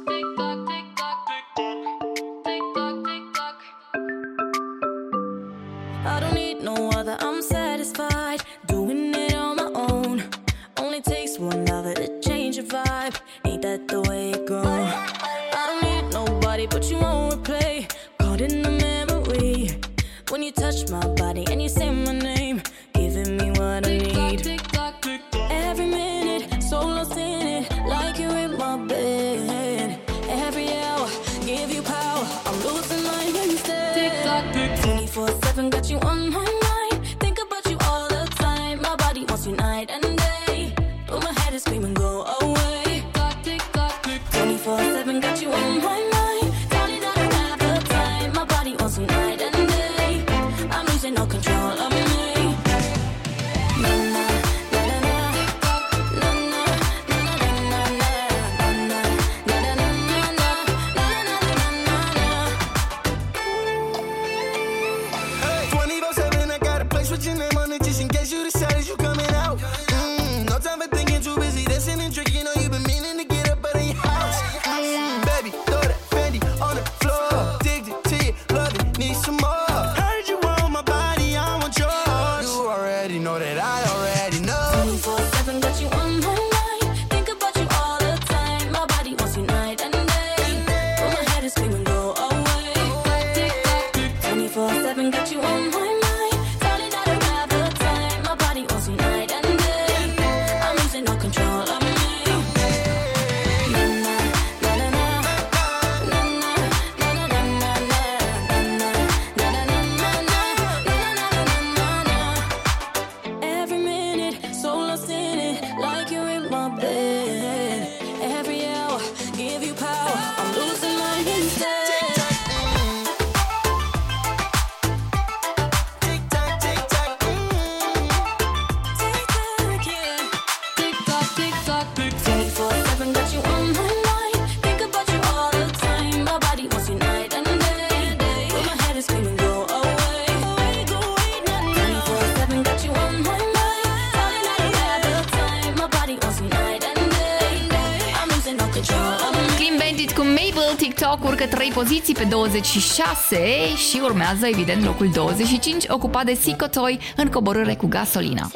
urcă 151.40 151.56
3 151.56 151.70
poziții 151.70 152.14
pe 152.14 152.24
26 152.24 153.36
și 153.76 154.00
urmează, 154.02 154.46
evident, 154.46 154.84
locul 154.84 155.10
25, 155.12 155.84
ocupat 155.88 156.24
de 156.24 156.34
Sicotoy 156.34 156.98
în 157.16 157.28
coborâre 157.28 157.74
cu 157.74 157.86
gasolina. 157.86 158.50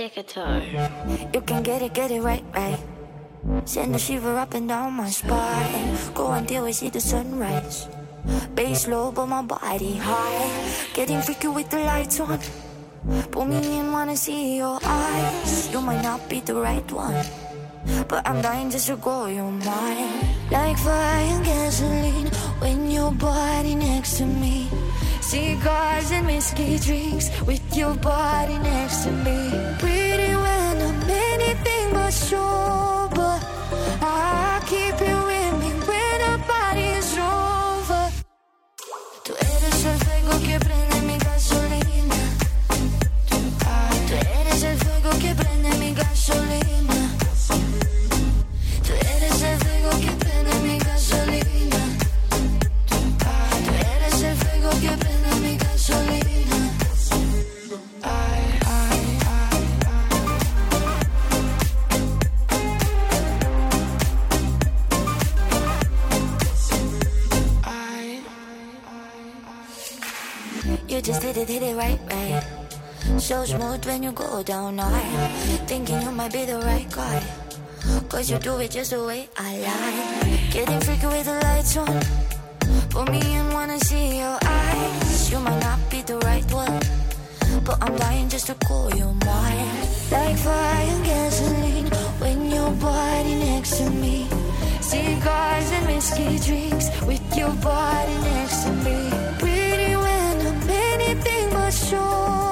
You 1.33 1.43
can 1.45 1.63
get 1.63 1.81
it, 1.81 1.95
get 1.95 2.11
it 2.11 2.23
right, 2.25 2.43
right. 2.53 2.79
Send 3.63 3.95
a 3.95 3.99
shiver 3.99 4.43
up 4.43 4.55
and 4.55 4.69
down 4.69 5.01
my 5.03 5.11
spine. 5.11 5.99
Go 6.13 6.23
until 6.23 6.69
I 6.69 6.73
see 6.73 6.91
the 6.91 6.99
sunrise. 6.99 7.89
Bass 8.55 8.87
low, 8.87 9.11
but 9.15 9.27
my 9.29 9.43
body 9.47 9.95
high. 10.09 10.49
Getting 10.95 11.21
freaky 11.21 11.47
with 11.47 11.69
the 11.69 11.77
lights 11.77 12.21
on. 12.21 12.39
Pull 13.31 13.45
me 13.45 13.57
in, 13.79 13.93
wanna 13.93 14.17
see 14.17 14.57
your 14.57 14.79
eyes. 14.83 15.69
You 15.73 15.81
might 15.81 16.03
not 16.03 16.21
be 16.29 16.41
the 16.45 16.55
right 16.55 16.93
one, 16.93 17.25
but 18.09 18.21
I'm 18.29 18.41
dying 18.41 18.71
just 18.71 18.87
to 18.87 18.97
go 18.97 19.27
your 19.27 19.53
mind. 19.71 20.13
Like 20.51 20.79
fire 20.79 21.35
and 21.35 21.45
gasoline 21.45 22.34
when 23.05 23.13
your 23.13 23.21
body 23.21 23.75
next 23.75 24.19
to 24.19 24.27
me. 24.27 24.69
Cigars 25.21 26.11
and 26.11 26.27
whiskey 26.27 26.79
drinks 26.79 27.29
with 27.43 27.77
your 27.77 27.95
body 27.95 28.59
next 28.59 29.05
to 29.05 29.11
me. 29.11 29.51
Pretty 29.79 30.04
When 73.87 74.03
you 74.03 74.13
go 74.13 74.43
down 74.43 74.79
hard. 74.79 75.31
Thinking 75.69 76.01
you 76.01 76.11
might 76.11 76.33
be 76.33 76.47
the 76.47 76.59
right 76.59 76.91
guy. 76.91 77.23
Cause 78.09 78.31
you 78.31 78.39
do 78.39 78.57
it 78.59 78.71
just 78.71 78.93
the 78.93 79.05
way 79.05 79.29
I 79.37 79.59
like. 79.59 80.53
Getting 80.53 80.81
freaky 80.81 81.07
with 81.07 81.27
the 81.27 81.39
lights 81.45 81.77
on. 81.77 82.01
Put 82.89 83.11
me 83.11 83.21
in, 83.21 83.53
wanna 83.53 83.79
see 83.81 84.19
your 84.21 84.39
eyes. 84.43 85.31
You 85.31 85.39
might 85.39 85.61
not 85.61 85.79
be 85.91 86.01
the 86.01 86.17
right 86.21 86.51
one. 86.51 86.81
But 87.63 87.77
I'm 87.83 87.95
dying 87.97 88.31
just 88.31 88.47
to 88.47 88.55
call 88.67 88.89
you 88.95 89.05
mine. 89.27 89.77
Like 90.11 90.39
fire 90.39 90.89
and 90.89 91.05
gasoline 91.05 91.87
when 92.21 92.51
your 92.51 92.71
body 92.71 93.35
next 93.35 93.77
to 93.79 93.91
me. 93.91 94.27
Cigars 94.81 95.71
and 95.73 95.87
whiskey 95.87 96.39
drinks 96.39 96.89
with 97.03 97.25
your 97.37 97.53
body 97.61 98.17
next 98.33 98.65
to 98.65 98.73
me. 98.73 99.11
Pretty 99.39 99.95
when 99.95 100.47
I'm 100.47 100.71
anything 100.71 101.51
but 101.51 101.71
sober. 101.71 102.44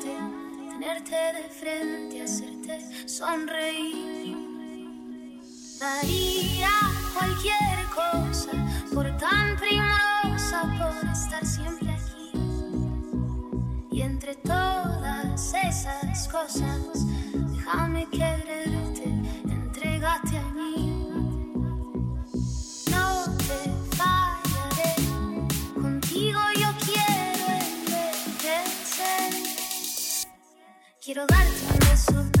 Tenerte 0.00 1.16
de 1.16 1.48
frente, 1.48 2.22
hacerte 2.22 2.80
sonreír. 3.08 4.36
Daría 5.78 6.70
cualquier 7.12 7.86
cosa 7.94 8.52
por 8.92 9.06
tan 9.16 9.56
primorosa, 9.56 10.62
por 10.78 11.10
estar 11.10 11.44
siempre 11.44 11.90
aquí. 11.90 12.30
Y 13.90 14.02
entre 14.02 14.34
todas 14.36 15.54
esas 15.54 16.28
cosas, 16.28 16.93
Quiero 31.04 31.26
darte 31.26 31.50
un 31.70 31.78
beso, 31.80 32.12
perder 32.14 32.33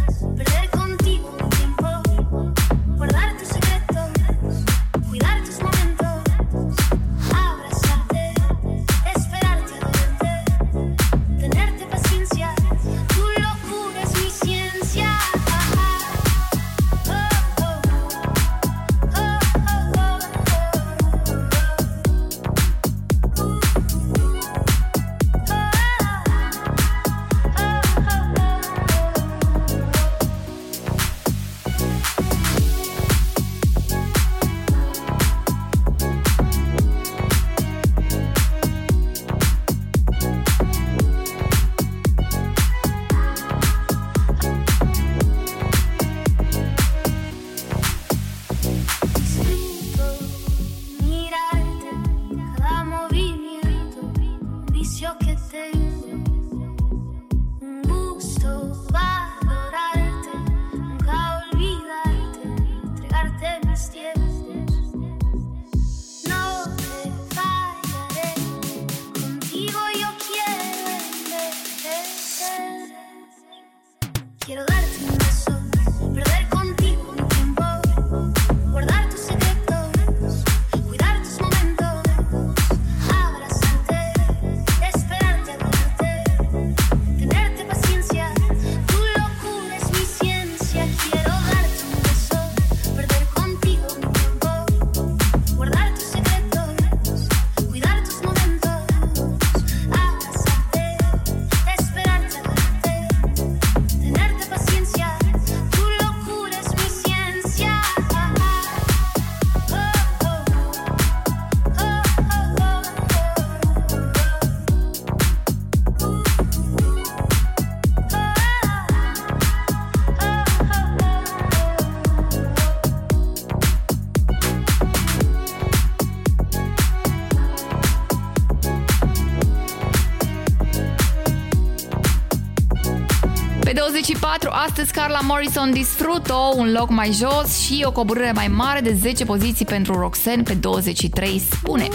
24, 133.84 134.50
astăzi 134.52 134.92
Carla 134.92 135.20
Morrison 135.20 135.72
Disfruto, 135.72 136.52
un 136.56 136.72
loc 136.72 136.90
mai 136.90 137.12
jos 137.12 137.58
și 137.58 137.82
o 137.86 137.92
coborâre 137.92 138.32
mai 138.34 138.48
mare 138.48 138.80
de 138.80 138.92
10 138.92 139.24
poziții 139.24 139.64
pentru 139.64 139.98
Roxanne 139.98 140.42
pe 140.42 140.54
23, 140.54 141.38
spune. 141.38 141.88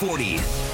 Forty. 0.00 0.69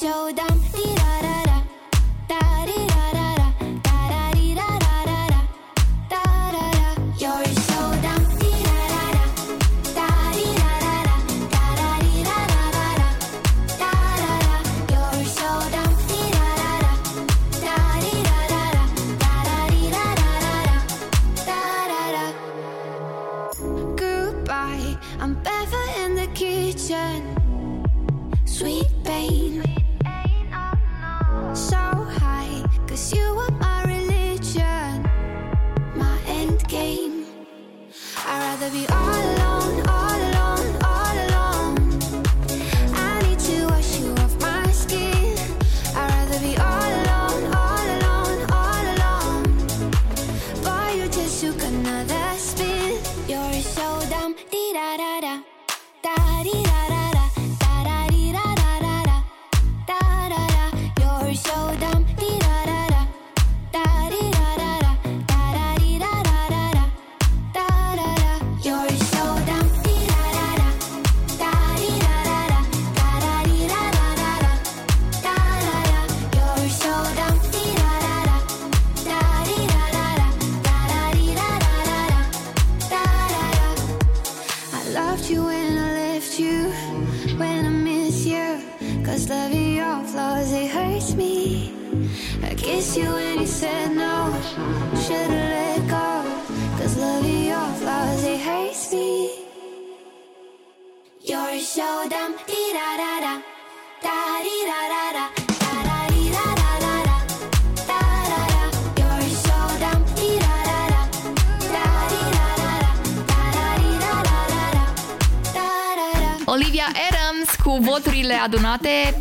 Sâu 0.00 0.32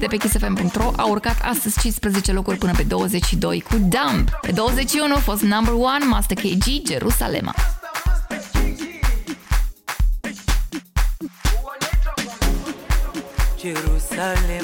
de 0.04 0.10
pe 0.10 0.18
kissfm.ro 0.18 0.92
a 0.96 1.06
urcat 1.06 1.36
astăzi 1.42 1.80
15 1.80 2.32
locuri 2.32 2.58
până 2.58 2.72
pe 2.78 2.84
22 2.84 3.62
cu 3.62 3.76
Dump. 3.76 4.30
Pe 4.42 4.52
21 4.52 5.14
a 5.14 5.18
fost 5.18 5.42
number 5.42 5.74
one 5.74 6.06
Master 6.10 6.38
KG 6.38 6.88
Jerusalema. 6.88 7.54
Jerusalem 13.62 14.63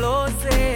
lo 0.00 0.26
sé. 0.42 0.69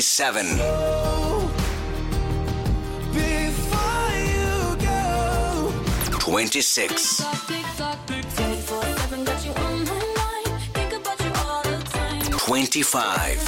27. 0.00 0.46
Twenty-six. 6.18 7.22
Twenty-five. 12.38 13.38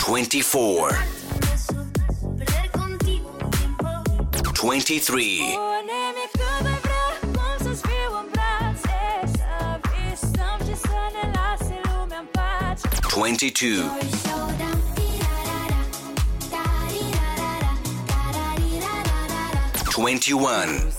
Twenty-four. 0.00 0.90
Twenty-three. 4.54 5.73
22. 13.24 13.82
Twenty-one. 19.90 20.92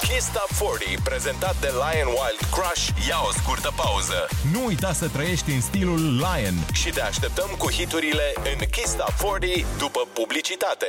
Kiss 0.00 0.30
Top 0.32 0.50
40, 0.58 0.98
prezentat 1.04 1.56
de 1.60 1.68
Lion 1.68 2.06
Wild 2.06 2.40
Crush, 2.50 2.88
ia 3.08 3.16
o 3.28 3.32
scurtă 3.32 3.72
pauză. 3.76 4.28
Nu 4.52 4.64
uita 4.64 4.92
să 4.92 5.08
trăiești 5.08 5.50
în 5.50 5.60
stilul 5.60 6.16
Lion. 6.16 6.54
Și 6.72 6.90
te 6.90 7.02
așteptăm 7.02 7.54
cu 7.58 7.70
hiturile 7.70 8.32
în 8.36 8.66
Kiss 8.70 8.94
Top 8.94 9.12
40 9.30 9.64
după 9.78 10.08
publicitate. 10.12 10.86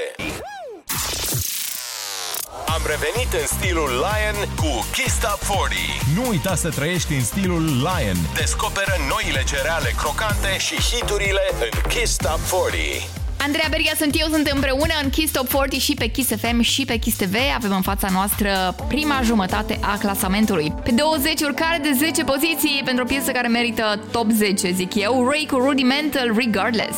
Am 2.84 2.89
revenit 2.89 3.34
în 3.41 3.47
stilul 3.57 3.89
Lion 4.05 4.38
cu 4.55 4.71
Kiss 4.95 5.19
Top 5.19 5.39
40. 5.57 5.79
Nu 6.15 6.29
uita 6.29 6.55
să 6.55 6.69
trăiești 6.69 7.13
în 7.13 7.23
stilul 7.23 7.63
Lion. 7.65 8.17
Descoperă 8.36 8.95
noile 9.11 9.43
cereale 9.51 9.91
crocante 9.97 10.57
și 10.57 10.75
hiturile 10.89 11.43
în 11.59 11.73
Kiss 11.91 12.15
Top 12.15 12.39
40. 12.39 13.07
Andreea 13.45 13.67
Berghia 13.69 13.95
sunt 13.97 14.13
eu, 14.21 14.27
sunt 14.36 14.47
împreună 14.47 14.93
în 15.03 15.09
Kiss 15.09 15.31
Top 15.31 15.47
40 15.47 15.81
și 15.81 15.93
pe 15.93 16.07
Kiss 16.07 16.29
FM 16.41 16.59
și 16.61 16.86
pe 16.86 16.97
Kiss 16.97 17.17
TV. 17.17 17.36
Avem 17.55 17.71
în 17.71 17.81
fața 17.81 18.07
noastră 18.11 18.75
prima 18.88 19.19
jumătate 19.23 19.79
a 19.81 19.97
clasamentului. 19.97 20.73
Pe 20.84 20.91
20 20.91 21.41
urcare 21.41 21.77
de 21.81 21.91
10 21.97 22.23
poziții 22.23 22.81
pentru 22.86 23.03
o 23.03 23.07
piesă 23.07 23.31
care 23.31 23.47
merită 23.47 23.99
top 24.11 24.29
10, 24.29 24.71
zic 24.71 24.95
eu, 24.95 25.27
Ray 25.29 25.47
cu 25.51 25.57
Rudimental 25.57 26.27
Regardless. 26.36 26.97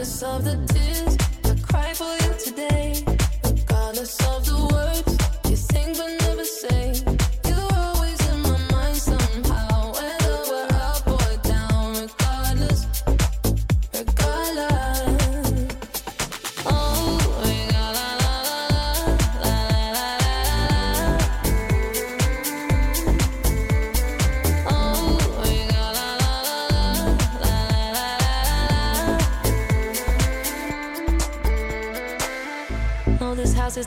Regardless 0.00 0.22
of 0.22 0.44
the 0.44 0.56
tears 0.72 1.16
I 1.44 1.54
cry 1.60 1.92
for 1.92 2.12
you 2.24 2.34
today, 2.38 2.69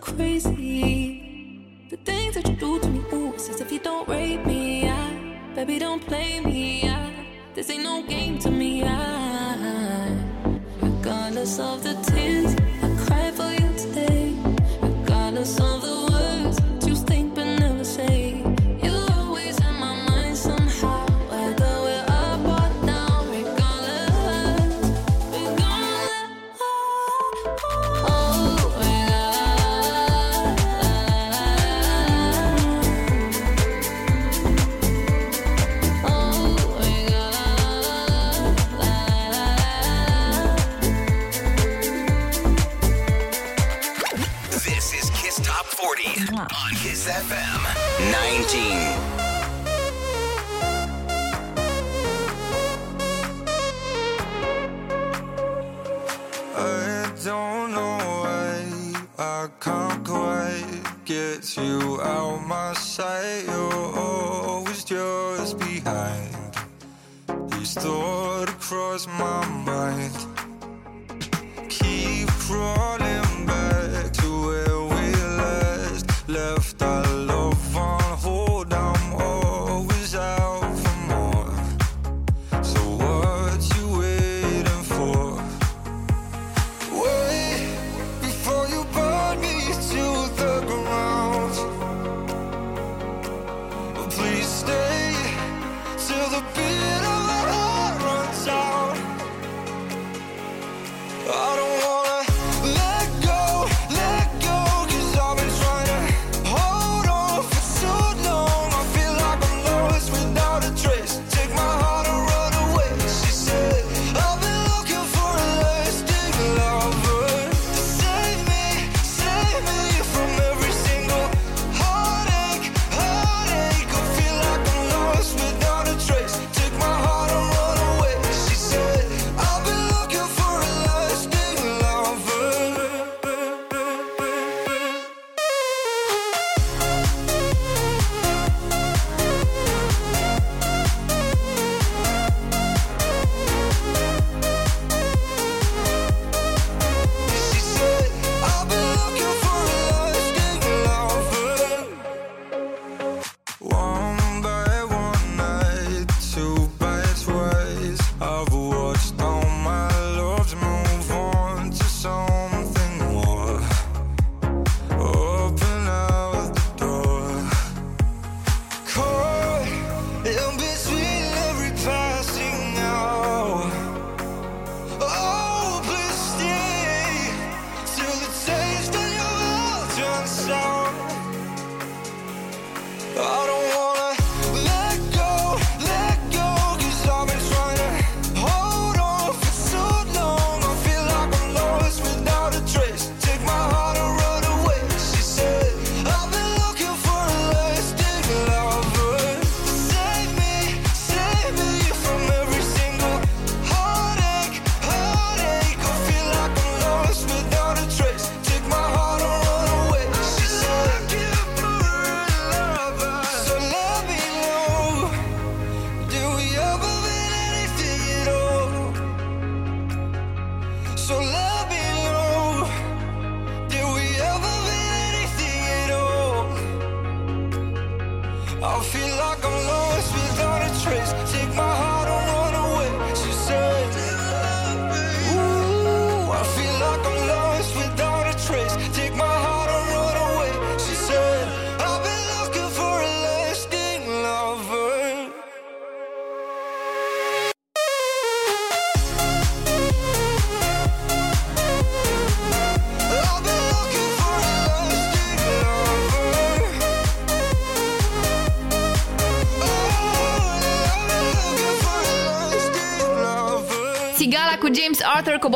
crazy? 0.00 0.57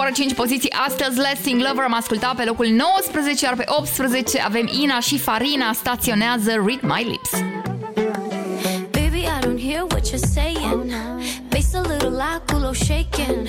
coboară 0.02 0.22
5 0.22 0.34
poziții 0.34 0.72
astăzi. 0.86 1.18
Lasting 1.18 1.60
Lover 1.60 1.84
am 1.84 1.94
ascultat 1.94 2.34
pe 2.36 2.44
locul 2.44 2.66
19, 2.66 3.44
iar 3.44 3.54
pe 3.56 3.64
18 3.66 4.40
avem 4.40 4.68
Ina 4.82 5.00
și 5.00 5.18
Farina 5.18 5.72
staționează 5.72 6.50
Read 6.50 6.80
My 6.80 7.04
Lips. 7.04 7.30
Baby, 8.90 9.18
I 9.18 9.38
don't 9.44 9.60
hear 9.68 9.82
what 9.90 10.06
you're 10.10 10.28
saying. 10.34 10.92
Bass 11.48 11.74
a 11.74 11.80
little 11.80 12.10
like, 12.10 12.42
shaking. 12.74 13.41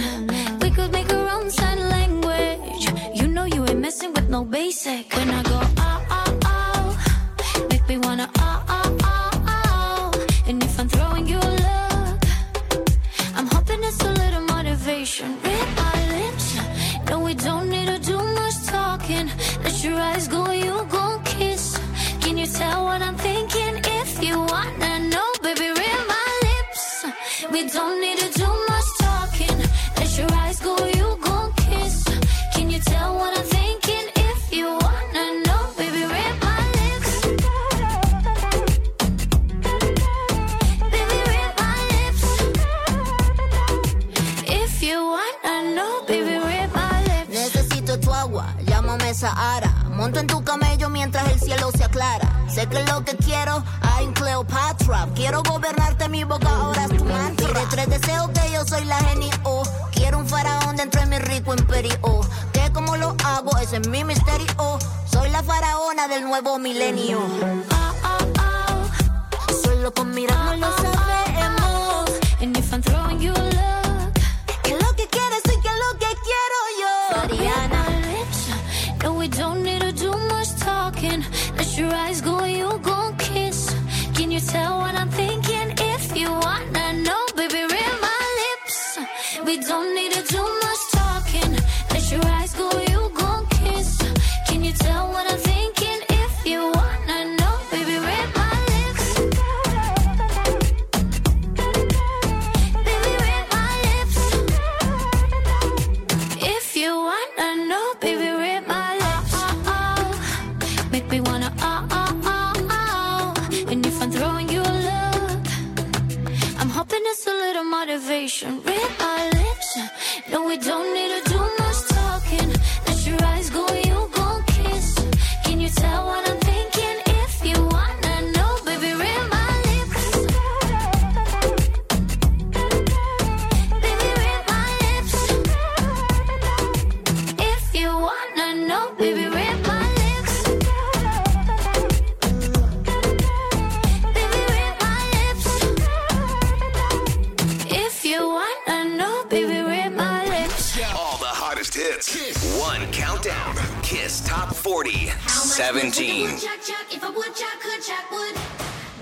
17. 155.54 156.30
If 156.30 157.04
I 157.04 157.10
would, 157.12 157.36
could, 157.36 157.86
would. 158.12 158.36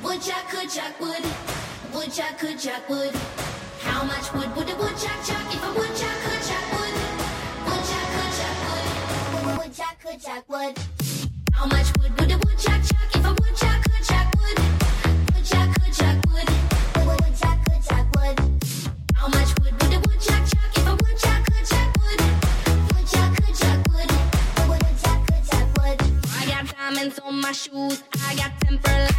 Would, 0.03 0.19
could, 0.49 0.75
would. 0.99 1.23
Would, 1.93 2.11
could, 2.39 2.59
would. 2.89 3.15
How 3.79 4.03
much 4.03 4.33
would. 4.33 4.51
If 4.51 4.67
I 4.67 4.75
would, 4.75 4.97
could, 4.97 5.27
would. 5.31 5.95
Would, 7.67 7.87
could, 7.87 8.35
would. 8.67 9.55
Would, 9.59 9.79
could, 10.01 10.43
would. 10.49 10.77
How 11.53 11.65
much 11.67 11.87
would. 11.99 12.90
shoes. 27.61 28.03
I 28.27 28.35
got 28.35 28.51
temper 28.61 29.10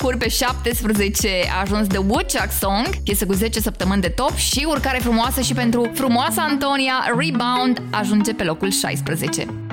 locuri 0.00 0.18
pe 0.18 0.28
17 0.28 1.28
a 1.56 1.60
ajuns 1.60 1.86
The 1.86 1.98
Woodchuck 1.98 2.50
Song, 2.60 3.02
piesă 3.02 3.26
cu 3.26 3.32
10 3.32 3.60
săptămâni 3.60 4.00
de 4.00 4.08
top 4.08 4.34
și 4.34 4.64
urcare 4.68 4.98
frumoasă 4.98 5.40
și 5.40 5.54
pentru 5.54 5.90
frumoasa 5.94 6.42
Antonia, 6.42 6.94
Rebound 7.18 7.82
ajunge 7.90 8.32
pe 8.32 8.44
locul 8.44 8.70
16. 8.70 9.67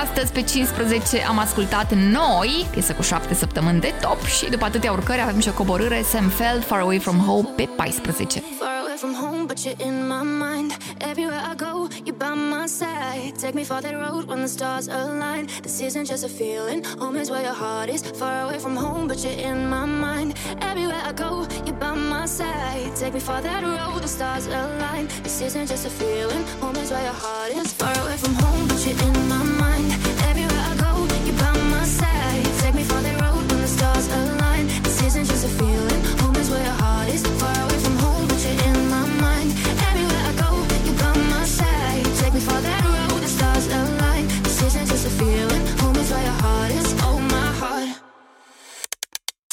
Astăzi 0.00 0.32
pe 0.32 0.42
15 0.42 1.24
am 1.24 1.38
ascultat 1.38 1.94
noi, 1.94 2.66
piesă 2.70 2.92
cu 2.92 3.02
7 3.02 3.34
săptămâni 3.34 3.80
de 3.80 3.94
top 4.00 4.24
și 4.24 4.50
după 4.50 4.64
atâtea 4.64 4.92
urcări 4.92 5.20
avem 5.20 5.40
și 5.40 5.48
o 5.48 5.52
coborâre 5.52 6.02
Sam 6.02 6.28
Feld, 6.28 6.64
Far 6.64 6.80
Away 6.80 6.98
From 6.98 7.18
Home 7.18 7.48
pe 7.56 7.68
14. 7.76 8.42
Far 8.58 8.76
away 8.84 8.96
from 8.96 9.14
home, 9.14 9.46
but 9.46 9.58
you're 9.64 9.86
in 9.88 9.96
my 10.14 10.22
mind. 10.46 10.70
Everywhere 11.10 11.42
I 11.52 11.54
go, 11.66 11.72
you're 12.06 12.20
by 12.24 12.34
my 12.54 12.66
side. 12.80 13.32
Take 13.42 13.54
me 13.54 13.64
for 13.70 13.80
that 13.84 13.94
road 14.04 14.24
when 14.30 14.40
the 14.46 14.52
stars 14.56 14.86
align. 15.00 15.44
This 15.64 15.80
isn't 15.88 16.06
just 16.12 16.24
a 16.24 16.32
feeling, 16.40 16.80
home 17.00 17.16
is 17.22 17.28
where 17.32 17.44
your 17.48 17.58
heart 17.62 17.88
is. 17.94 18.00
Far 18.20 18.36
away 18.44 18.58
from 18.64 18.74
home, 18.84 19.06
but 19.10 19.18
you're 19.24 19.40
in 19.50 19.58
my 19.74 19.84
mind. 20.06 20.30
Everywhere 20.70 21.02
I 21.10 21.12
go, 21.24 21.30
you're 21.66 21.80
by 21.84 21.94
my 22.12 22.26
side. 22.38 22.90
Take 23.00 23.14
me 23.18 23.22
for 23.28 23.40
that 23.46 23.60
road, 23.62 24.00
the 24.06 24.12
stars 24.16 24.46
align. 24.46 25.04
This 25.24 25.36
isn't 25.48 25.68
just 25.72 25.84
a 25.90 25.92
feeling, 26.00 26.42
home 26.62 26.78
is 26.82 26.90
where 26.92 27.04
your 27.08 27.18
heart 27.24 27.50
is. 27.60 27.68
Far 27.80 27.94
away 28.02 28.16
from 28.22 28.34
home, 28.42 28.64
but 28.70 28.80
you're 28.84 29.00
in 29.06 29.28
my 29.32 29.39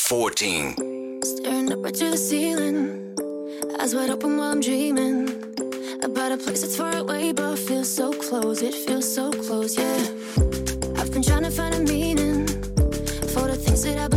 14. 0.08 1.20
Staring 1.22 1.70
up 1.74 1.84
right 1.84 1.94
to 1.94 2.12
the 2.12 2.18
ceiling. 2.18 3.14
Eyes 3.78 3.94
wide 3.94 4.10
open 4.10 4.38
while 4.38 4.54
I'm 4.54 4.62
dreaming. 4.62 5.28
About 6.02 6.32
a 6.32 6.38
place 6.38 6.62
that's 6.62 6.78
far 6.78 6.96
away, 6.96 7.34
but 7.34 7.60
feels 7.60 7.94
so 7.94 8.14
close. 8.14 8.62
It 8.62 8.74
feels 8.74 9.14
so 9.14 9.32
close, 9.32 9.78
yeah. 9.78 10.08
I've 10.96 11.12
been 11.12 11.24
trying 11.24 11.44
to 11.44 11.52
find 11.52 11.76
a 11.76 11.80
meaning 11.82 12.48
for 13.34 13.50
the 13.52 13.60
things 13.62 13.84
that 13.84 13.98
I 13.98 14.08
believed 14.08 14.17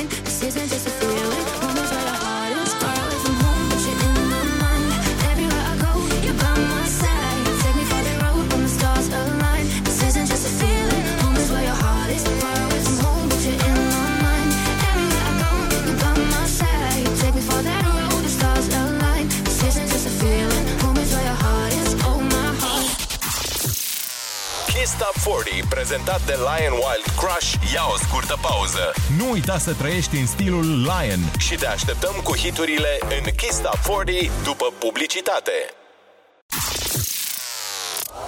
Top 25.01 25.17
40, 25.23 25.63
prezentat 25.69 26.21
de 26.25 26.35
Lion 26.47 26.73
Wild 26.83 27.07
Crush, 27.19 27.49
ia 27.73 27.83
o 27.93 27.97
scurtă 27.97 28.37
pauză. 28.41 28.83
Nu 29.17 29.25
uita 29.31 29.57
să 29.57 29.73
trăiești 29.73 30.15
în 30.17 30.27
stilul 30.27 30.67
Lion. 30.89 31.21
Și 31.37 31.55
te 31.55 31.67
așteptăm 31.67 32.15
cu 32.23 32.35
hiturile 32.35 32.99
în 33.17 33.23
Kiss 33.35 33.57
Top 33.59 33.79
40 33.87 34.29
după 34.43 34.65
publicitate. 34.79 35.57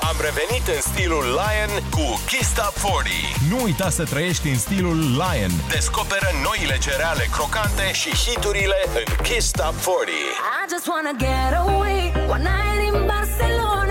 Am 0.10 0.18
revenit 0.28 0.66
în 0.76 0.82
stilul 0.92 1.26
Lion 1.40 1.72
cu 1.96 2.06
Kiss 2.30 2.50
Top 2.60 2.74
40. 2.82 3.14
Nu 3.50 3.58
uita 3.64 3.90
să 3.90 4.04
trăiești 4.04 4.48
în 4.48 4.58
stilul 4.66 5.00
Lion. 5.22 5.52
Descoperă 5.70 6.30
noile 6.46 6.78
cereale 6.78 7.26
crocante 7.36 7.88
și 8.02 8.10
hiturile 8.24 8.80
în 9.00 9.08
Kiss 9.28 9.52
Top 9.52 9.76
40. 9.86 10.14
I 10.62 10.64
just 10.74 10.86
wanna 10.94 11.14
get 11.26 11.52
away 11.64 11.98
one 12.36 12.44
night 12.52 12.80
in 12.88 12.96
Barcelona. 13.12 13.83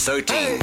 13. 0.00 0.34
Hey 0.34 0.59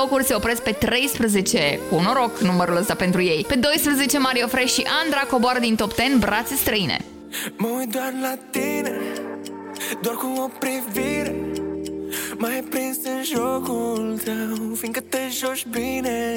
locuri 0.00 0.24
se 0.24 0.34
opresc 0.34 0.62
pe 0.62 0.70
13, 0.70 1.80
cu 1.90 2.00
noroc 2.00 2.38
numărul 2.38 2.76
ăsta 2.76 2.94
pentru 2.94 3.22
ei. 3.22 3.44
Pe 3.48 3.54
12 3.54 4.18
Mario 4.18 4.46
Fresh 4.46 4.72
și 4.72 4.86
Andra 5.04 5.20
coboară 5.30 5.58
din 5.58 5.76
top 5.76 5.94
10 5.94 6.16
brațe 6.18 6.54
străine. 6.54 7.04
Mă 7.56 7.68
uit 7.78 7.90
doar 7.90 8.12
la 8.20 8.34
tine, 8.50 8.98
doar 10.02 10.14
cu 10.14 10.26
o 10.36 10.48
privire 10.58 11.34
Mai 12.36 12.64
prins 12.70 12.96
în 13.04 13.22
jocul 13.24 14.20
tău, 14.24 14.74
fiindcă 14.74 15.00
te 15.00 15.18
joci 15.30 15.66
bine 15.70 16.36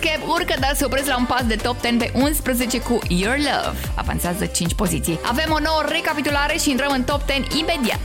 Escape 0.00 0.24
urcă, 0.26 0.54
dar 0.60 0.74
se 0.74 0.84
opresc 0.84 1.06
la 1.06 1.16
un 1.16 1.24
pas 1.24 1.46
de 1.46 1.54
top 1.54 1.80
10 1.80 1.96
pe 1.96 2.12
11 2.14 2.80
cu 2.80 2.98
Your 3.08 3.36
Love. 3.36 3.78
Avansează 3.94 4.46
5 4.46 4.74
poziții. 4.74 5.20
Avem 5.22 5.50
o 5.50 5.58
nouă 5.58 5.82
recapitulare 5.88 6.56
și 6.56 6.70
intrăm 6.70 6.92
în 6.92 7.02
top 7.02 7.20
10 7.26 7.42
imediat. 7.58 8.00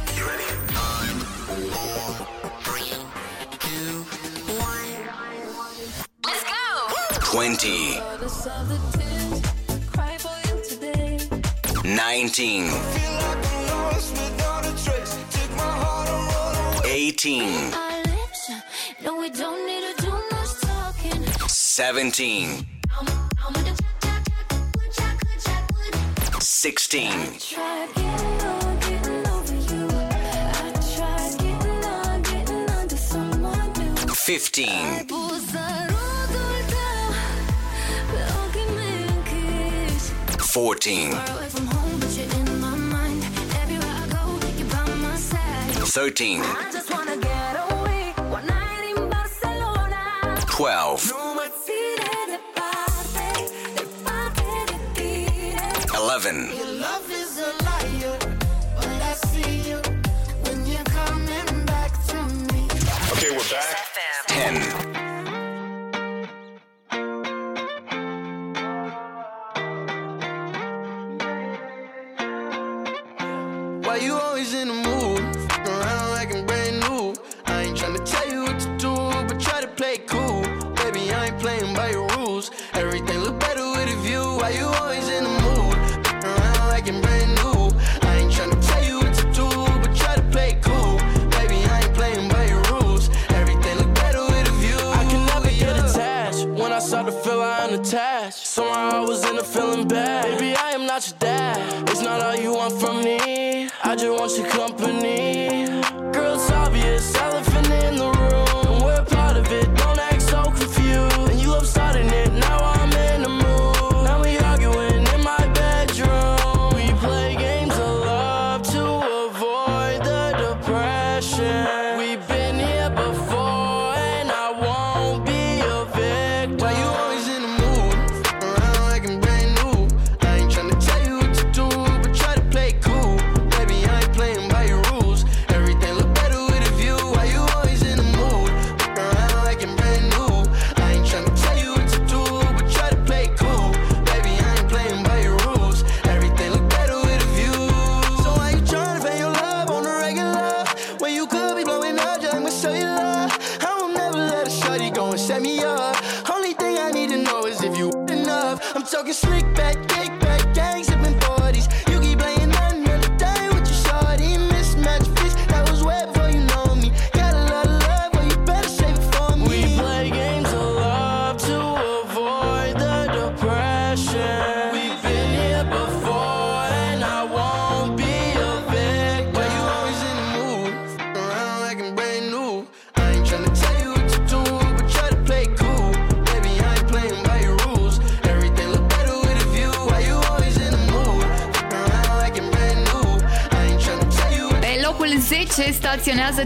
Let's 6.28 6.44
go! 6.52 6.62
20 7.32 7.68
19 11.84 12.72
18 16.84 17.91
17. 21.82 22.64
16. 26.40 27.10
15. 34.14 35.08
14. 40.38 41.12
13. 45.88 46.44
12. 50.46 51.21
Your 56.24 56.68
love 56.74 57.10
is 57.10 57.40
a 57.40 57.52
liar. 57.64 58.16
Okay, 63.14 63.32
we're 63.32 63.50
back. 63.50 63.88
10. 64.28 64.71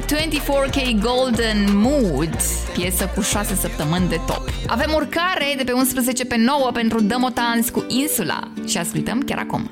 Staționează 0.01 0.05
24K 0.05 1.01
Golden 1.01 1.77
Mood, 1.77 2.35
piesă 2.73 3.11
cu 3.15 3.22
6 3.22 3.55
săptămâni 3.55 4.07
de 4.09 4.19
top. 4.26 4.49
Avem 4.67 4.91
urcare 4.93 5.53
de 5.57 5.63
pe 5.63 5.72
11 5.72 6.26
pe 6.26 6.35
9 6.38 6.69
pentru 6.73 7.01
Dămotans 7.01 7.69
cu 7.69 7.85
Insula 7.88 8.51
și 8.65 8.77
ascultăm 8.77 9.19
chiar 9.22 9.38
acum. 9.38 9.72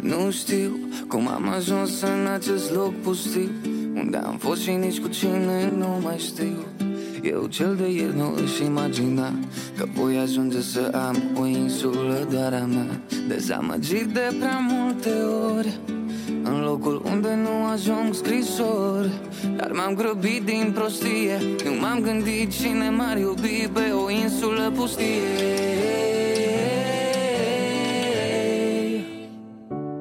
Nu 0.00 0.30
știu 0.30 0.78
cum 1.08 1.28
am 1.28 1.48
ajuns 1.56 2.00
în 2.00 2.28
acest 2.34 2.72
loc 2.72 2.94
pustiu 3.02 3.50
Unde 3.94 4.16
am 4.16 4.36
fost 4.38 4.62
și 4.62 4.70
nici 4.70 5.00
cu 5.00 5.08
cine 5.08 5.72
nu 5.76 6.00
mai 6.02 6.18
știu 6.18 6.66
Eu 7.22 7.46
cel 7.46 7.76
de 7.76 7.88
ieri 7.90 8.16
nu 8.16 8.34
își 8.42 8.64
imagina 8.64 9.32
Că 9.76 9.84
voi 9.94 10.16
ajunge 10.16 10.60
să 10.60 10.90
am 11.08 11.22
o 11.40 11.46
insulă 11.46 12.26
doar 12.30 12.52
a 12.52 12.64
mea 12.64 13.00
Dezamăgit 13.28 14.06
de 14.06 14.34
prea 14.38 14.58
multe 14.70 15.10
ori 15.56 15.78
în 16.42 16.60
locul 16.60 17.02
unde 17.04 17.34
nu 17.34 17.66
ajung 17.72 18.14
scrisori. 18.14 19.10
Dar 19.56 19.70
m-am 19.72 19.94
grăbit 19.94 20.42
din 20.44 20.72
prostie 20.74 21.38
Nu 21.64 21.80
m-am 21.80 22.00
gândit 22.00 22.50
cine 22.50 22.90
m-ar 22.90 23.18
iubi 23.18 23.68
Pe 23.72 23.90
o 24.04 24.10
insulă 24.10 24.72
pustie. 24.74 25.06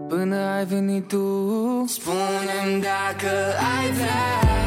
Până 0.07 0.35
ai 0.35 0.65
venit 0.65 1.07
tu 1.07 1.83
Spune-mi 1.87 2.81
dacă 2.81 3.31
ai 3.77 3.91
vrea 3.91 4.58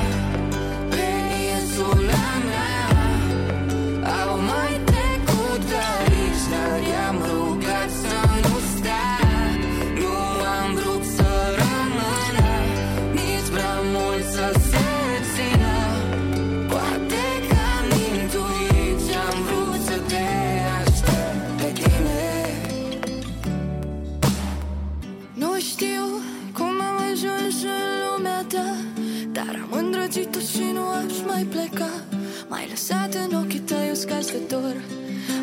tăi 34.32 34.38
uscați 34.38 34.38
de 34.38 34.38
dor 34.48 34.76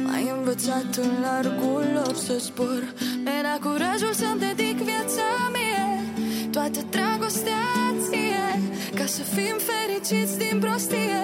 M-ai 0.03 0.32
învățat 0.38 0.95
în 0.95 1.11
largul 1.22 1.86
lor 1.94 2.16
să 2.16 2.34
zbor. 2.38 2.94
Mi-ai 3.24 3.41
dat 3.41 3.60
curajul 3.60 4.14
să-mi 4.14 4.40
dedic 4.40 4.78
viața 4.78 5.28
mie 5.53 5.86
Toată 6.52 6.80
dragostea 6.90 7.66
ție 8.10 8.48
Ca 8.95 9.06
să 9.06 9.22
fim 9.22 9.56
fericiți 9.70 10.38
din 10.38 10.60
prostie. 10.60 11.22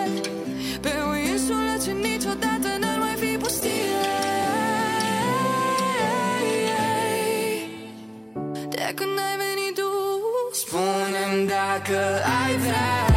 Pe 0.81 0.93
o 1.09 1.15
insulă 1.15 1.75
ce 1.83 1.91
niciodată 1.91 2.69
n-ar 2.79 2.99
mai 2.99 3.15
fi 3.19 3.37
pustie. 3.37 3.71
De 8.69 8.91
când 8.95 9.17
ai 9.27 9.35
venit 9.43 9.75
tu 9.75 9.91
Spune-mi 10.51 11.47
dacă 11.47 11.99
ai 12.43 12.57
vrea 12.57 13.14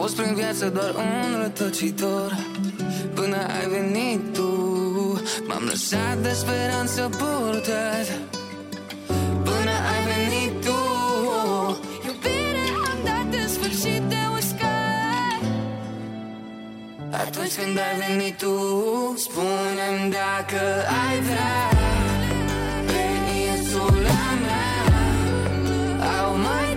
fost 0.00 0.16
prin 0.16 0.34
viață 0.34 0.68
doar 0.68 0.94
un 0.94 1.42
rătăcitor. 1.42 2.36
Până 3.14 3.36
ai 3.36 3.66
venit 3.68 4.32
tu 4.32 4.50
M-am 5.48 5.64
lăsat 5.70 6.16
de 6.22 6.32
speranță 6.32 7.10
purtat. 7.18 8.08
Până 9.46 9.74
ai 9.92 10.02
venit 10.12 10.64
tu 10.64 10.78
Iubire 12.06 12.66
am 12.90 12.98
dat 13.04 13.40
în 13.42 13.48
sfârșit 13.48 14.02
de 14.12 14.20
uscat. 14.36 15.40
Atunci 17.10 17.54
când 17.58 17.78
ai 17.78 17.94
venit 18.06 18.36
tu 18.38 18.54
Spune-mi 19.16 20.10
dacă 20.18 20.62
ai 21.04 21.20
vrea. 21.28 21.60
Pe 22.86 23.02
insula 23.50 24.22
mea 24.44 24.70
Au 26.20 26.36
mai 26.36 26.69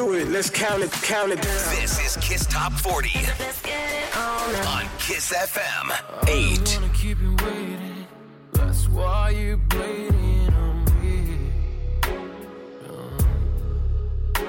do 0.00 0.14
it. 0.14 0.28
Let's 0.28 0.48
count 0.48 0.82
it. 0.82 0.90
Count 0.92 1.30
it 1.32 1.42
down. 1.42 1.80
This 1.80 1.98
is 2.06 2.16
Kiss 2.22 2.46
Top 2.46 2.72
40 2.72 3.08
on 4.74 4.84
Kiss 4.98 5.32
FM 5.32 5.86
8. 6.26 6.78
wanna 6.80 6.92
keep 6.94 7.20
you 7.20 7.36
waiting. 7.44 8.06
That's 8.52 8.88
why 8.88 9.30
you're 9.30 9.58
bleeding 9.72 10.48
on 10.64 10.76
me. 11.00 11.16
Uh, 12.84 14.42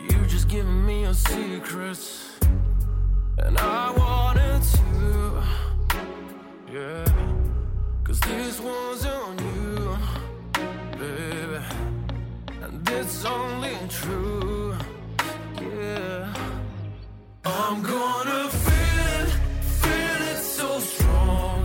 you 0.00 0.26
just 0.26 0.48
giving 0.48 0.84
me 0.86 1.02
your 1.02 1.14
secrets, 1.14 2.04
and 3.44 3.56
I 3.58 3.90
wanted 4.02 4.62
to. 4.76 5.42
Yeah, 6.72 7.04
cause 8.04 8.20
this 8.20 8.60
one's 8.60 9.04
on 9.06 9.34
you, 9.48 9.96
baby, 10.98 11.60
it's 12.86 13.24
only 13.24 13.76
true. 13.88 14.74
Yeah. 15.60 16.32
I'm 17.44 17.82
gonna 17.82 18.48
feel 18.48 19.10
it, 19.22 19.30
feel 19.82 20.22
it 20.32 20.38
so 20.38 20.78
strong. 20.80 21.57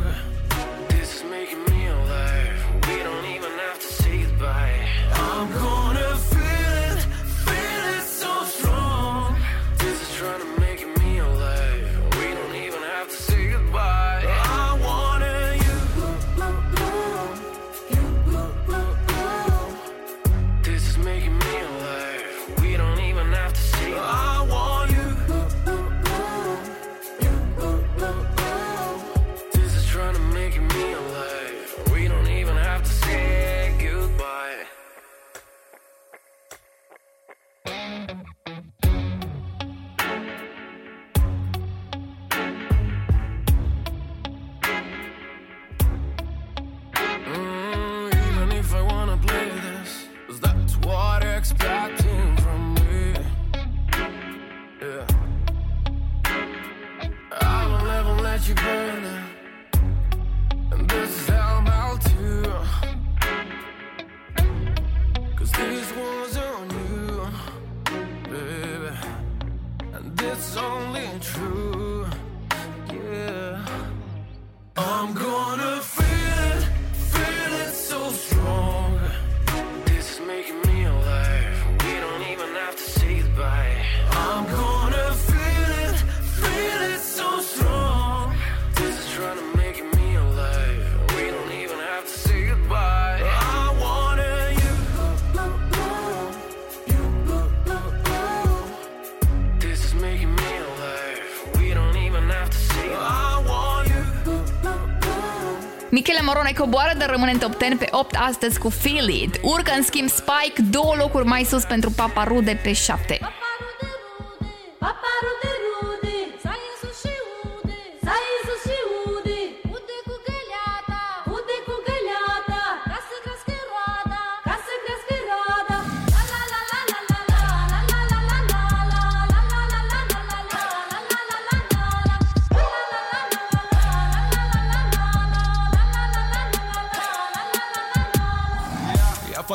Coboară, 106.63 106.93
dar 106.97 107.09
rămâne 107.09 107.31
în 107.31 107.37
top 107.37 107.53
10 107.59 107.75
pe 107.75 107.87
8 107.91 108.15
astăzi 108.19 108.59
cu 108.59 108.69
Feel 108.69 109.07
It. 109.09 109.39
Urcă 109.41 109.71
în 109.77 109.83
schimb 109.83 110.09
Spike 110.09 110.61
două 110.69 110.93
locuri 110.97 111.25
mai 111.25 111.43
sus 111.43 111.63
pentru 111.63 111.91
Papa 111.91 112.23
Rude 112.23 112.59
pe 112.63 112.73
7. 112.73 113.19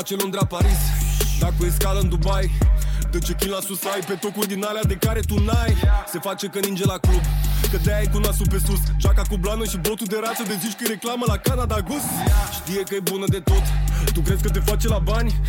Face 0.09 0.22
Londra 0.22 0.44
Paris. 0.47 0.78
Dacă 1.39 1.55
e 1.66 1.70
scală 1.70 2.01
în 2.01 2.09
Dubai 2.09 2.51
Dă 3.10 3.18
check 3.18 3.43
la 3.44 3.60
sus 3.60 3.85
ai 3.85 4.01
pe 4.06 4.14
tocuri 4.14 4.47
din 4.47 4.64
alea 4.64 4.82
de 4.82 4.94
care 4.94 5.20
tu 5.20 5.44
n-ai. 5.44 5.74
Se 6.12 6.18
face 6.18 6.47
că 6.47 6.59
ninge 6.59 6.85
la 6.85 6.98
club 6.98 7.20
Că 7.70 7.78
de-aia 7.85 8.02
e 8.02 8.06
cu 8.06 8.18
nasul 8.18 8.47
pe 8.48 8.59
sus. 8.66 8.80
Joaca 8.98 9.22
cu 9.28 9.36
blană 9.36 9.64
și 9.64 9.76
botul 9.76 10.06
de 10.06 10.18
rață 10.24 10.43
De 10.43 10.56
zici 10.62 10.76
că 10.76 10.82
e 10.86 10.89
reclamă 10.89 11.24
la 11.26 11.36
Canada 11.36 11.80
Gus 11.80 12.05
Știe 12.52 12.82
că 12.82 12.94
e 12.94 13.01
bună 13.01 13.24
de 13.28 13.40
tot 13.40 13.64
Tu 14.14 14.20
crezi 14.20 14.43
că 14.43 14.51
te 14.51 14.59
face 14.59 14.89
la 14.89 14.98
bani? 14.98 15.40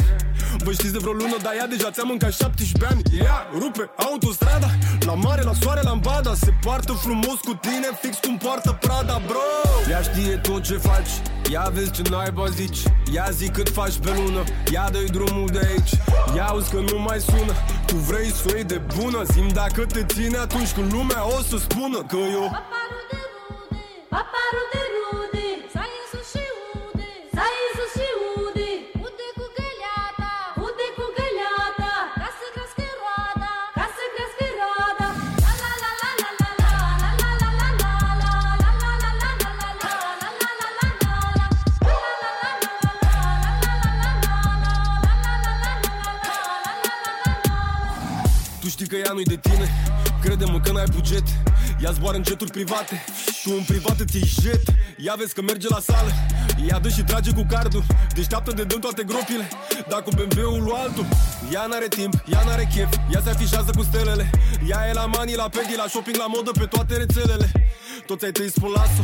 Vă 0.70 0.76
știți 0.76 0.92
de 0.92 0.98
vreo 1.02 1.12
lună, 1.12 1.38
dar 1.42 1.54
ea 1.58 1.68
deja 1.68 1.90
ți-a 1.92 2.04
mâncat 2.04 2.34
17 2.34 2.86
ani. 2.92 3.02
Ea 3.26 3.48
rupe 3.60 3.90
autostrada 3.96 4.70
La 5.06 5.14
mare, 5.14 5.42
la 5.42 5.54
soare, 5.62 5.82
la 5.84 5.90
ambada 5.90 6.34
Se 6.34 6.54
poartă 6.64 6.94
frumos 6.94 7.40
cu 7.48 7.54
tine, 7.54 7.88
fix 8.02 8.18
cum 8.18 8.38
poartă 8.38 8.78
Prada, 8.82 9.22
bro. 9.28 9.48
Ea 9.90 10.02
știe 10.02 10.36
tot 10.38 10.62
ce 10.64 10.78
faci. 10.78 11.14
Ia 11.52 11.70
vezi 11.74 11.92
ce 11.92 12.02
naiba 12.10 12.46
zici. 12.50 12.78
Ia 13.14 13.28
zi 13.32 13.50
cât 13.50 13.70
faci 13.70 13.98
pe 14.04 14.12
lună. 14.16 14.44
Ia 14.72 14.90
dă 14.92 15.00
drumul 15.12 15.50
de 15.52 15.60
aici. 15.70 15.92
Ia 16.36 16.46
auzi 16.46 16.70
că 16.70 16.80
nu 16.92 17.00
mai 17.00 17.20
sună. 17.20 17.54
Tu 17.86 17.96
vrei 17.96 18.32
să 18.32 18.44
o 18.48 18.56
iei 18.56 18.64
de 18.64 18.82
bună? 18.98 19.24
Zim 19.24 19.48
dacă 19.48 19.86
te 19.86 20.04
ține 20.04 20.38
atunci 20.38 20.72
când 20.72 20.94
lumea 20.94 21.28
o 21.38 21.42
să 21.42 21.58
spună 21.58 21.98
Că 22.08 22.16
eu 22.16 22.46
Crede-mă 51.10 51.22
că 51.22 51.22
n-ai 51.22 51.22
buget 51.22 51.28
Ea 51.84 51.92
zboară 51.92 52.18
în 52.18 52.24
jeturi 52.24 52.52
private. 52.52 53.04
Tu 53.44 53.52
în 53.58 53.64
privat 53.64 54.00
îți 54.00 54.16
iei 54.16 54.32
jet 54.42 54.64
Ea 54.98 55.16
vezi 55.18 55.34
că 55.34 55.42
merge 55.42 55.68
la 55.70 55.80
sală. 55.80 56.12
Ea 56.68 56.80
dă 56.80 56.90
și 56.90 57.02
trage 57.02 57.32
cu 57.32 57.46
cardul 57.50 57.84
Deșteaptă 58.16 58.52
de 58.52 58.64
dăm 58.64 58.80
toate 58.80 59.04
gropile. 59.04 59.48
Dacă 59.90 60.02
cu 60.02 60.10
BMW-ul 60.10 60.64
lui 60.64 60.74
altul 60.76 61.06
Ea 61.54 61.66
n-are 61.66 61.88
timp, 61.88 62.14
ea 62.32 62.44
n-are 62.46 62.68
chef. 62.74 62.90
Ea 63.14 63.22
se 63.24 63.30
afișează 63.30 63.72
cu 63.76 63.84
stelele 63.84 64.30
Ea 64.70 64.88
e 64.90 64.94
la 64.94 65.06
mani, 65.06 65.36
la 65.36 65.50
pedi, 65.50 65.76
la 65.76 65.86
shopping, 65.88 66.16
la 66.16 66.28
modă 66.28 66.52
Pe 66.52 66.66
toate 66.66 66.98
rețelele. 66.98 67.52
Toți 68.06 68.26
ai 68.26 68.32
tăi 68.32 68.50
spun 68.50 68.72
lasă 68.76 69.04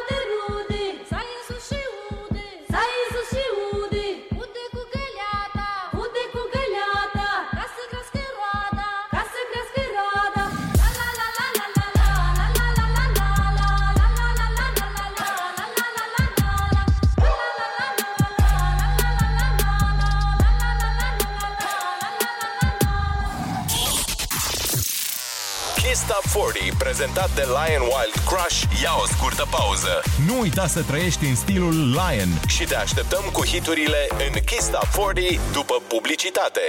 prezentat 26.95 27.31
de 27.35 27.45
Lion 27.57 27.81
Wild 27.93 28.15
Crush, 28.29 28.57
ia 28.83 28.93
o 29.03 29.05
scurtă 29.13 29.45
pauză. 29.49 30.01
Nu 30.27 30.39
uita 30.39 30.67
să 30.67 30.81
trăiești 30.81 31.25
în 31.25 31.35
stilul 31.35 31.75
Lion. 31.99 32.29
Și 32.47 32.63
te 32.63 32.75
așteptăm 32.75 33.23
cu 33.31 33.45
hiturile 33.45 34.01
în 34.25 34.33
Kiss 34.49 34.67
Top 34.69 34.87
40 35.05 35.39
după 35.53 35.75
publicitate. 35.87 36.61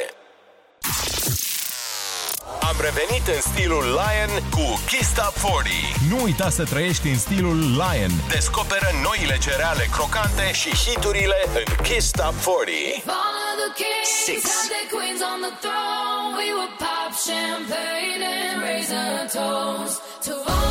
Am 2.68 2.76
revenit 2.88 3.24
în 3.36 3.40
stilul 3.50 3.84
Lion 4.00 4.32
cu 4.56 4.66
Kiss 4.90 5.08
Top 5.20 5.34
40. 5.50 5.74
Nu 6.10 6.16
uita 6.22 6.48
să 6.58 6.64
trăiești 6.64 7.06
în 7.08 7.18
stilul 7.18 7.58
Lion. 7.82 8.12
Descoperă 8.28 8.88
noile 9.06 9.36
cereale 9.46 9.84
crocante 9.96 10.46
și 10.60 10.70
hiturile 10.84 11.38
în 11.60 11.66
Kiss 11.86 12.10
Top 12.10 12.34
40. 12.34 12.46
All 13.22 13.36
of 13.50 13.56
the 13.62 13.70
kings 13.80 14.08
Six. 14.26 14.40
had 14.54 14.68
their 14.74 14.88
queens 14.94 15.20
on 15.32 15.38
the 15.46 15.54
throne. 15.64 16.28
We 16.40 16.48
would 16.58 16.74
pop 16.84 17.10
champagne 17.28 18.22
and 18.46 18.56
raise 18.68 18.92
a 19.04 19.06
toast 19.36 19.96
to 20.22 20.36
all 20.36 20.61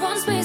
once. 0.00 0.37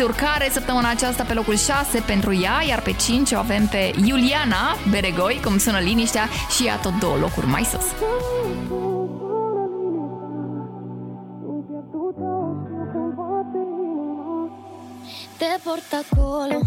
And 0.00 0.08
Queens, 0.08 0.20
urcare 0.20 0.48
săptămâna 0.52 0.90
aceasta 0.90 1.22
pe 1.22 1.34
locul 1.34 1.56
6 1.56 2.00
pentru 2.06 2.34
ea, 2.34 2.62
iar 2.68 2.80
pe 2.80 2.92
5 2.92 3.32
o 3.32 3.38
avem 3.38 3.66
pe 3.66 3.92
Iuliana 4.04 4.76
Beregoi, 4.90 5.40
cum 5.44 5.58
sună 5.58 5.78
liniștea, 5.78 6.28
și 6.56 6.66
ea 6.66 6.76
tot 6.76 6.98
două 6.98 7.16
locuri 7.16 7.46
mai 7.46 7.64
sus. 7.64 7.86
Te 15.36 15.44
port 15.64 16.06
acolo 16.06 16.58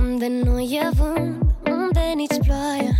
Unde 0.00 0.26
nu 0.44 0.58
e 0.58 0.88
vânt 0.92 1.42
Unde 1.64 2.12
nici 2.14 2.38
ploaia 2.46 2.94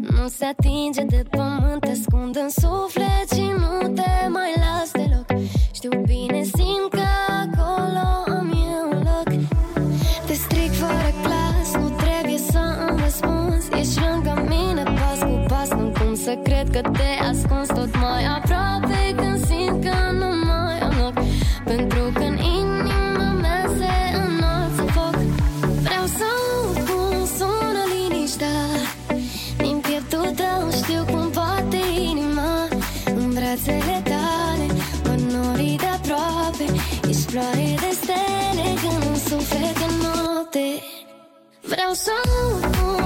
Nu 0.00 0.28
se 0.28 0.44
atinge 0.44 1.02
de 1.02 1.22
pământ 1.30 1.80
Te 1.80 1.90
ascund 1.90 2.36
în 2.36 2.48
suflet 2.48 3.30
și 3.32 3.50
nu 3.58 3.88
te 3.88 4.28
mai 4.28 4.52
las 4.56 4.90
deloc 4.92 5.26
Știu 5.72 5.90
bine, 6.06 6.42
Nu 16.20 16.26
cum 16.26 16.34
să 16.34 16.50
cred 16.50 16.70
că 16.70 16.90
te 16.90 17.24
ascunzi 17.30 17.72
Tot 17.72 17.96
mai 18.00 18.24
aproape 18.36 19.14
când 19.16 19.44
simt 19.44 19.84
că 19.84 19.96
nu 20.12 20.30
mai 20.46 20.78
am 20.78 20.94
loc. 21.00 21.14
Pentru 21.64 22.10
că 22.14 22.22
în 22.22 22.38
inima 22.38 23.30
mea 23.40 23.64
se 23.78 23.94
înalță 24.22 24.82
foc. 24.94 25.16
Vreau 25.86 26.06
să 26.06 26.24
aud 26.36 26.76
cum 26.88 27.26
sună 27.36 27.82
liniștea. 27.94 28.60
Din 29.56 29.80
pieptul 29.86 30.32
tău 30.40 30.70
știu 30.82 31.04
cum 31.12 31.30
bate 31.34 31.80
inima. 32.10 32.68
În 33.14 33.32
brațele 33.34 33.98
tale 34.12 34.66
mă 35.04 35.14
nori 35.32 35.76
de 35.82 35.88
aproape. 35.98 36.66
Ești 37.08 37.24
floare 37.30 37.74
de 37.84 37.90
stele 38.00 38.66
când 38.82 39.02
îmi 39.08 39.22
suflet 39.28 39.76
în 39.88 39.94
noapte. 40.04 40.66
Vreau 41.70 41.92
să 41.92 42.10
aud 42.24 42.76
cum 42.76 42.99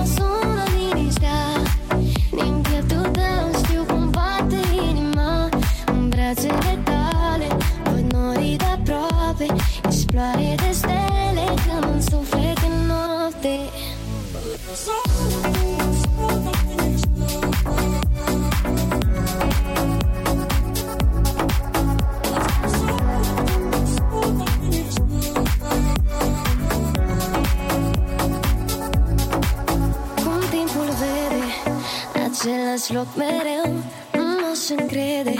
Același 32.44 32.92
loc 32.92 33.06
mereu 33.16 33.72
Nu 34.12 34.22
m-aș 34.40 34.78
încrede. 34.78 35.34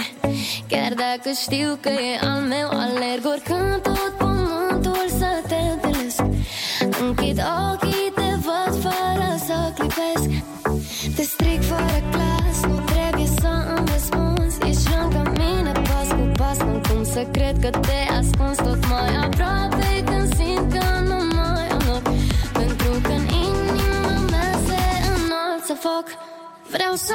Chiar 0.67 0.93
dacă 0.93 1.29
știu 1.41 1.77
că 1.81 1.89
e 1.89 2.19
al 2.21 2.41
meu 2.41 2.67
Alerg 2.69 3.25
oricând 3.25 3.81
tot 3.81 4.13
pământul 4.17 5.05
să 5.07 5.41
te 5.47 5.55
întâlnesc. 5.55 6.23
Închid 6.99 7.41
ochii, 7.71 7.84
că 17.71 17.79
te 17.79 18.13
ascunzi 18.19 18.63
Tot 18.63 18.87
mai 18.87 19.15
aproape 19.23 20.03
când 20.05 20.35
simt 20.35 20.73
că 20.73 20.99
nu 20.99 21.35
mai 21.35 21.67
am 21.67 21.81
loc. 21.87 22.01
Pentru 22.53 22.99
că 23.03 23.11
în 23.11 23.27
inima 23.27 24.19
mea 24.29 24.51
se 24.65 24.79
înalță 25.15 25.73
foc. 25.73 26.05
Vreau 26.71 26.93
să 26.93 27.13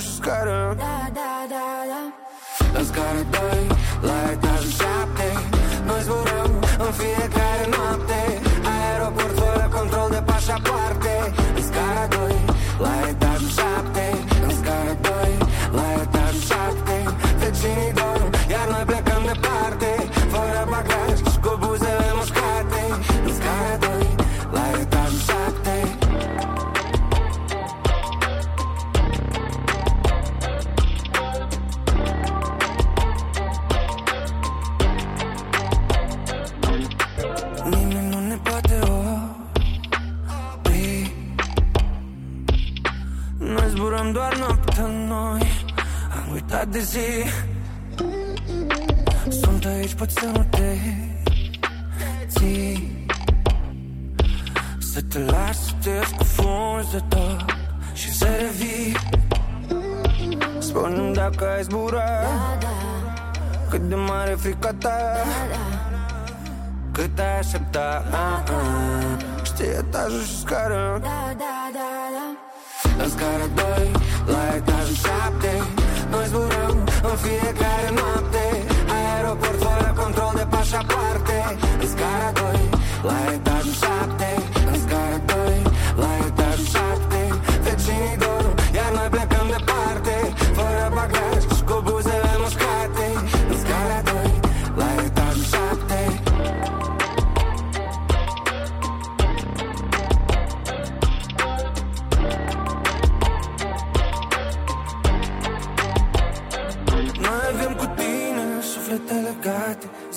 etajul 0.00 0.78
și 0.78 0.99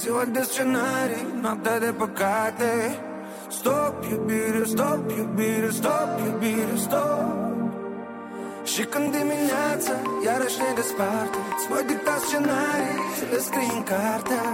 văd 0.10 0.28
de 0.28 0.42
scenarii, 0.42 1.26
noaptea 1.42 1.80
de 1.80 1.94
păcate. 1.98 3.00
Stop, 3.50 3.96
iubire, 4.12 4.64
stop, 4.64 5.10
iubire, 5.18 5.70
stop, 5.70 6.10
iubire, 6.26 6.76
stop. 6.76 7.44
Și 8.64 8.84
când 8.84 9.12
dimineața 9.12 9.96
iarăși 10.26 10.58
ne 10.60 10.72
desparte 10.76 11.38
Îți 11.56 11.68
voi 11.68 11.84
dicta 11.88 12.16
scenarii 12.26 13.00
și 13.16 13.24
le 13.32 13.40
scrii 13.48 13.72
în 13.74 13.84
cartea 13.84 14.46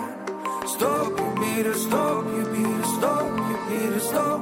Stop, 0.74 1.20
iubire, 1.20 1.74
stop, 1.86 2.24
iubire, 2.38 2.84
stop, 2.96 3.32
iubire, 3.52 4.00
stop 4.10 4.42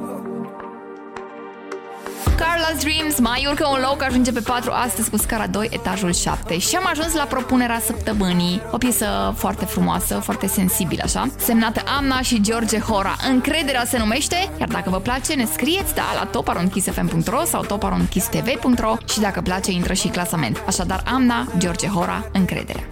Carla's 2.38 2.78
Dreams 2.80 3.18
mai 3.18 3.46
urcă 3.48 3.66
un 3.72 3.80
loc, 3.88 4.02
ajunge 4.02 4.32
pe 4.32 4.40
4 4.40 4.70
astăzi 4.70 5.10
cu 5.10 5.16
scara 5.16 5.46
2, 5.46 5.68
etajul 5.70 6.12
7. 6.12 6.58
Și 6.58 6.76
am 6.76 6.86
ajuns 6.86 7.14
la 7.14 7.24
propunerea 7.24 7.80
săptămânii. 7.84 8.62
O 8.70 8.76
piesă 8.78 9.34
foarte 9.36 9.64
frumoasă, 9.64 10.14
foarte 10.14 10.46
sensibilă, 10.46 11.02
așa. 11.04 11.28
Semnată 11.36 11.82
Amna 11.96 12.20
și 12.20 12.40
George 12.40 12.78
Hora. 12.78 13.16
Încrederea 13.28 13.84
se 13.84 13.98
numește, 13.98 14.50
iar 14.60 14.68
dacă 14.68 14.90
vă 14.90 15.00
place, 15.00 15.34
ne 15.34 15.44
scrieți, 15.44 15.94
da, 15.94 16.12
la 16.14 16.24
toparonkissfm.ro 16.24 17.44
sau 17.44 17.64
toparonkisstv.ro 17.64 18.96
și 19.12 19.20
dacă 19.20 19.40
place, 19.40 19.70
intră 19.70 19.92
și 19.92 20.06
în 20.06 20.12
clasament. 20.12 20.62
Așadar, 20.66 21.02
Amna, 21.06 21.46
George 21.58 21.86
Hora, 21.86 22.24
Încrederea. 22.32 22.82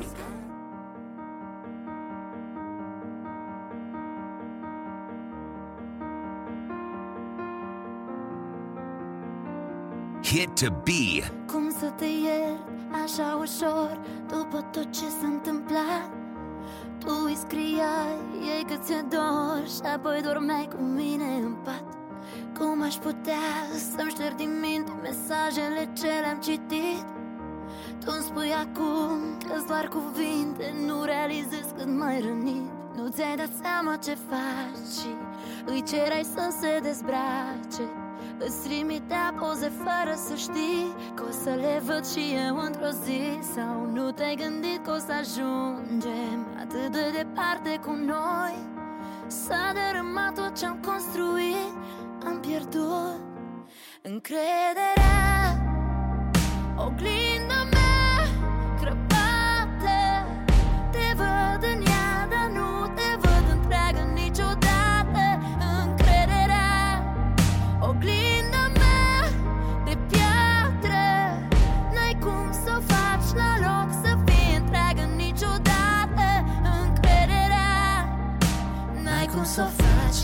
To 10.56 10.70
be. 10.70 11.22
Cum 11.52 11.70
să 11.70 11.86
te 11.96 12.04
iert 12.04 12.66
așa 13.04 13.38
ușor 13.40 14.00
După 14.28 14.60
tot 14.72 14.90
ce 14.90 15.08
s-a 15.08 15.26
întâmplat? 15.26 16.10
Tu 16.98 17.12
îi 17.24 17.36
scriai 17.36 18.18
ei 18.56 18.64
că 18.68 18.74
ți-e 18.74 19.04
dor 19.08 19.62
Și 19.74 19.92
apoi 19.94 20.20
dormeai 20.22 20.68
cu 20.76 20.82
mine 20.82 21.34
în 21.42 21.54
pat. 21.64 21.84
Cum 22.58 22.82
aș 22.82 22.94
putea 22.94 23.48
să-mi 23.96 24.10
șterg 24.10 24.34
din 24.34 24.52
minte 24.60 24.92
Mesajele 25.02 25.88
ce 25.92 26.06
le-am 26.22 26.40
citit? 26.40 27.06
Tu 28.04 28.06
îmi 28.14 28.24
spui 28.28 28.52
acum 28.64 29.38
că 29.46 29.54
doar 29.66 29.88
cuvinte 29.88 30.74
Nu 30.86 31.04
realizezi 31.04 31.74
cât 31.76 31.98
mai 31.98 32.20
rănit. 32.20 32.70
Nu 32.96 33.08
ți-ai 33.08 33.36
dat 33.36 33.50
seama 33.62 33.96
ce 33.96 34.16
faci 34.28 34.92
Și 34.98 35.10
îi 35.64 35.82
cerai 35.82 36.24
să 36.34 36.54
se 36.60 36.78
dezbrace 36.82 38.05
Îți 38.38 38.68
trimitea 38.68 39.34
poze 39.40 39.72
fără 39.84 40.14
să 40.26 40.34
știi 40.34 40.94
Că 41.14 41.22
o 41.28 41.30
să 41.30 41.50
le 41.50 41.82
văd 41.84 42.06
și 42.06 42.34
eu 42.46 42.56
într-o 42.56 42.88
zi. 43.04 43.20
Sau 43.54 43.90
nu 43.92 44.10
te-ai 44.10 44.34
gândit 44.34 44.84
că 44.84 44.90
o 44.90 44.98
să 44.98 45.12
ajungem 45.12 46.38
Atât 46.60 46.92
de 46.92 47.04
departe 47.16 47.80
cu 47.84 47.90
noi? 47.90 48.54
S-a 49.26 49.72
dărâmat 49.74 50.34
tot 50.34 50.58
ce-am 50.58 50.78
construit 50.86 51.72
Am 52.26 52.40
pierdut 52.40 53.20
încrederea. 54.02 55.26
Oglinda 56.76 57.65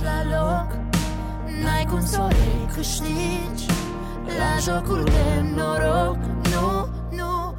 la 0.02 0.22
loc. 0.36 0.66
N-ai 1.62 1.84
cum 1.90 2.04
să 2.04 2.20
o 2.20 2.28
recâștigi 2.28 3.66
La 4.26 4.72
jocul 4.72 5.04
de 5.04 5.44
noroc. 5.54 6.16
Nu, 6.52 6.88
nu. 7.16 7.54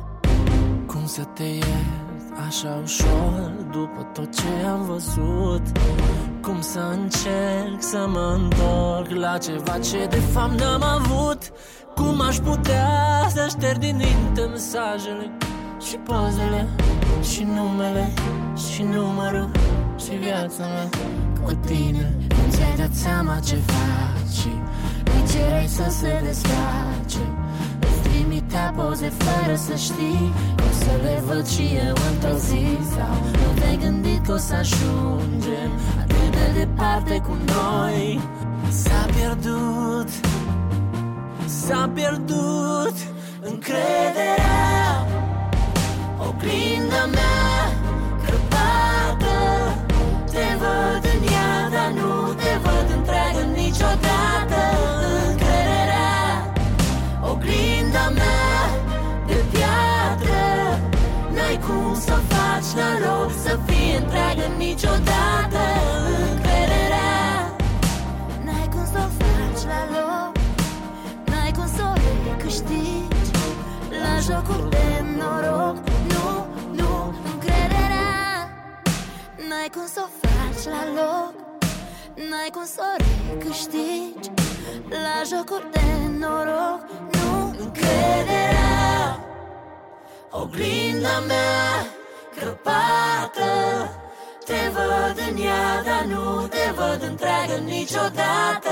Cum 0.86 1.06
să 1.06 1.24
te 1.24 1.44
iert 1.44 2.04
așa 2.48 2.80
ușor 2.84 3.52
După 3.72 4.10
tot 4.14 4.36
ce 4.36 4.68
am 4.68 4.82
văzut? 4.86 5.62
Cum 6.42 6.62
să 6.62 6.80
încerc 6.80 7.82
să 7.82 8.06
mă 8.08 8.40
întorc 8.42 9.10
La 9.10 9.38
ceva 9.38 9.80
ce 9.80 10.06
de 10.10 10.20
fapt 10.20 10.60
n-am 10.60 10.84
avut? 10.84 11.52
Cum 11.96 12.22
aș 12.22 12.36
putea 12.36 13.28
să 13.30 13.46
șterg 13.50 13.78
din 13.78 13.96
minte 13.96 14.42
mesajele 14.42 15.38
Și 15.88 15.96
pozele 15.96 16.68
Și 17.32 17.44
numele 17.44 18.14
Și 18.74 18.84
numărul 18.84 19.52
Și 19.98 20.10
viața 20.10 20.64
mea 20.64 20.90
cu 21.46 21.54
tine 21.66 22.14
Nu 22.28 22.52
ți-ai 22.52 22.76
dat 22.78 22.94
seama 22.94 23.40
ce 23.40 23.56
faci. 23.56 24.46
Îi 25.14 25.24
cerai 25.32 25.68
să 25.68 25.86
se 26.00 26.22
desface? 26.26 27.24
Îți 27.80 28.10
trimitea 28.10 28.74
poze 28.76 29.10
fără 29.10 29.56
să 29.56 29.76
știi. 29.76 30.34
Că 30.56 30.64
o 30.70 30.74
să 30.84 30.92
le 31.04 31.24
văd 31.28 31.48
și 31.48 31.66
eu 31.86 31.96
într-o 32.12 32.38
zi. 32.38 32.66
Sau 32.96 33.16
nu 33.32 33.60
te-ai 33.60 33.78
gândit 33.78 34.26
că 34.26 34.32
o 34.32 34.38
să 34.38 34.54
ajungem 34.54 35.72
Atât 36.02 36.32
de 36.32 36.60
departe 36.60 37.18
cu 37.28 37.38
noi? 37.46 38.22
S-a 38.70 39.06
pierdut. 39.16 40.10
S-a 41.46 41.92
pierdut 41.94 42.96
încrederea. 43.42 45.08
Oglinda 46.28 47.06
mea 47.12 47.33
faci 62.74 62.82
la 62.82 63.08
loc 63.08 63.32
Să 63.32 63.60
fie 63.66 63.98
întreagă 63.98 64.46
niciodată 64.58 65.62
Încrederea. 66.32 67.56
N-ai 68.46 68.68
cum 68.72 68.86
să 68.86 69.00
o 69.06 69.10
faci 69.20 69.64
la 69.72 69.82
loc 69.96 70.32
N-ai 71.26 71.52
cum 71.52 71.68
să 71.76 71.84
o 71.90 71.94
recâștigi. 72.28 73.32
La 74.04 74.20
jocul 74.20 74.70
de 74.70 75.06
noroc 75.18 75.76
Nu, 76.12 76.46
nu, 76.76 77.14
încrederea. 77.34 78.12
N-ai 79.50 79.70
cum 79.74 79.86
să 79.94 80.02
o 80.06 80.10
faci 80.22 80.64
la 80.74 80.84
loc 81.00 81.34
N-ai 82.30 82.50
cum 82.54 82.66
să 82.66 82.82
o 82.90 83.04
recâștigi. 83.30 84.32
La 84.90 85.18
jocul 85.30 85.70
de 85.72 85.86
noroc 86.20 86.80
Nu, 87.12 87.56
încrederea. 87.60 89.20
Oglinda 90.32 91.20
mea 91.28 92.02
crăpată 92.36 93.52
Te 94.46 94.72
văd 94.74 95.18
în 95.30 95.44
ea, 95.44 95.82
dar 95.86 96.04
nu 96.04 96.48
te 96.48 96.72
văd 96.76 97.02
întreagă 97.10 97.54
niciodată 97.54 98.70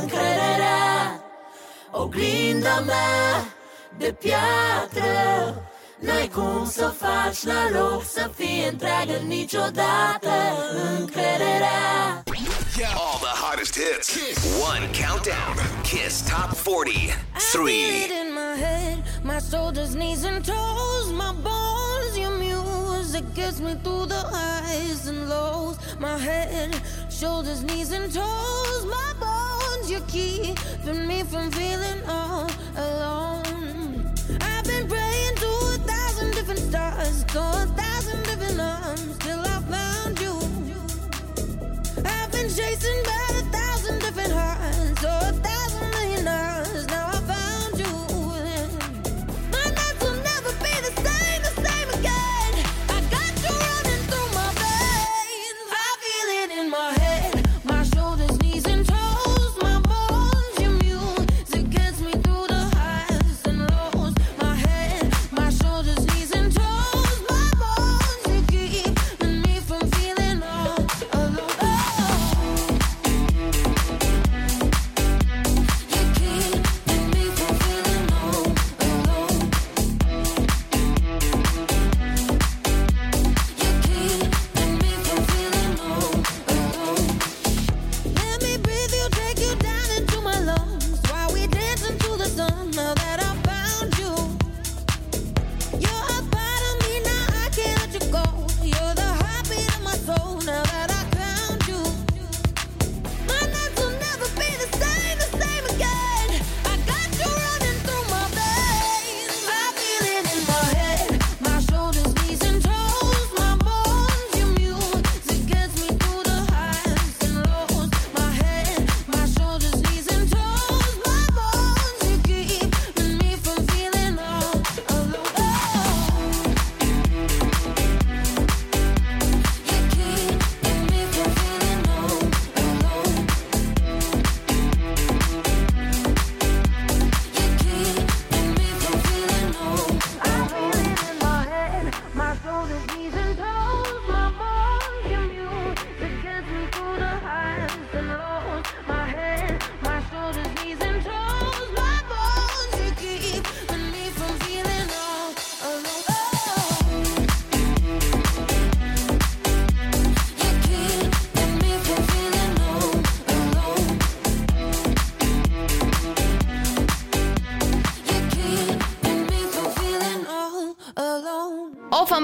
Încrederea 0.00 1.20
Oglinda 1.90 2.80
mea 2.80 3.44
de 3.98 4.16
piatră 4.18 5.62
N-ai 5.98 6.30
cum 6.34 6.70
să 6.70 6.84
o 6.92 7.06
faci 7.06 7.42
la 7.44 7.80
loc 7.80 8.04
Să 8.04 8.30
fie 8.36 8.68
întreagă 8.68 9.12
niciodată 9.26 10.30
Încrederea 10.98 12.22
All 12.96 13.18
the 13.18 13.34
hottest 13.44 13.74
hits. 13.74 14.08
One 14.58 14.86
countdown. 14.92 15.54
Kiss 15.84 16.22
Top 16.22 16.56
40. 16.56 16.94
I 16.94 17.38
feel 17.38 17.62
Three. 17.64 18.04
it 18.04 18.10
in 18.10 18.32
my 18.34 18.56
head, 18.56 19.02
my 19.22 19.38
shoulders, 19.38 19.94
knees, 19.94 20.24
and 20.24 20.42
toes, 20.44 21.12
my 21.12 21.32
bones. 21.44 21.89
Music 23.20 23.34
gets 23.34 23.60
me 23.60 23.74
through 23.84 24.06
the 24.06 24.14
highs 24.14 25.06
and 25.06 25.28
lows. 25.28 25.78
My 25.98 26.16
head, 26.16 26.74
shoulders, 27.10 27.62
knees, 27.62 27.92
and 27.92 28.10
toes, 28.12 28.86
my 28.86 29.12
bones. 29.20 29.90
You're 29.90 30.00
keeping 30.08 31.06
me 31.06 31.22
from 31.24 31.50
feeling 31.50 32.02
all 32.08 32.50
alone. 32.76 34.10
I've 34.40 34.64
been 34.64 34.88
praying 34.88 35.36
to 35.36 35.46
a 35.46 35.78
thousand 35.86 36.30
different 36.32 36.60
stars, 36.60 37.24
to 37.24 37.40
a 37.40 37.89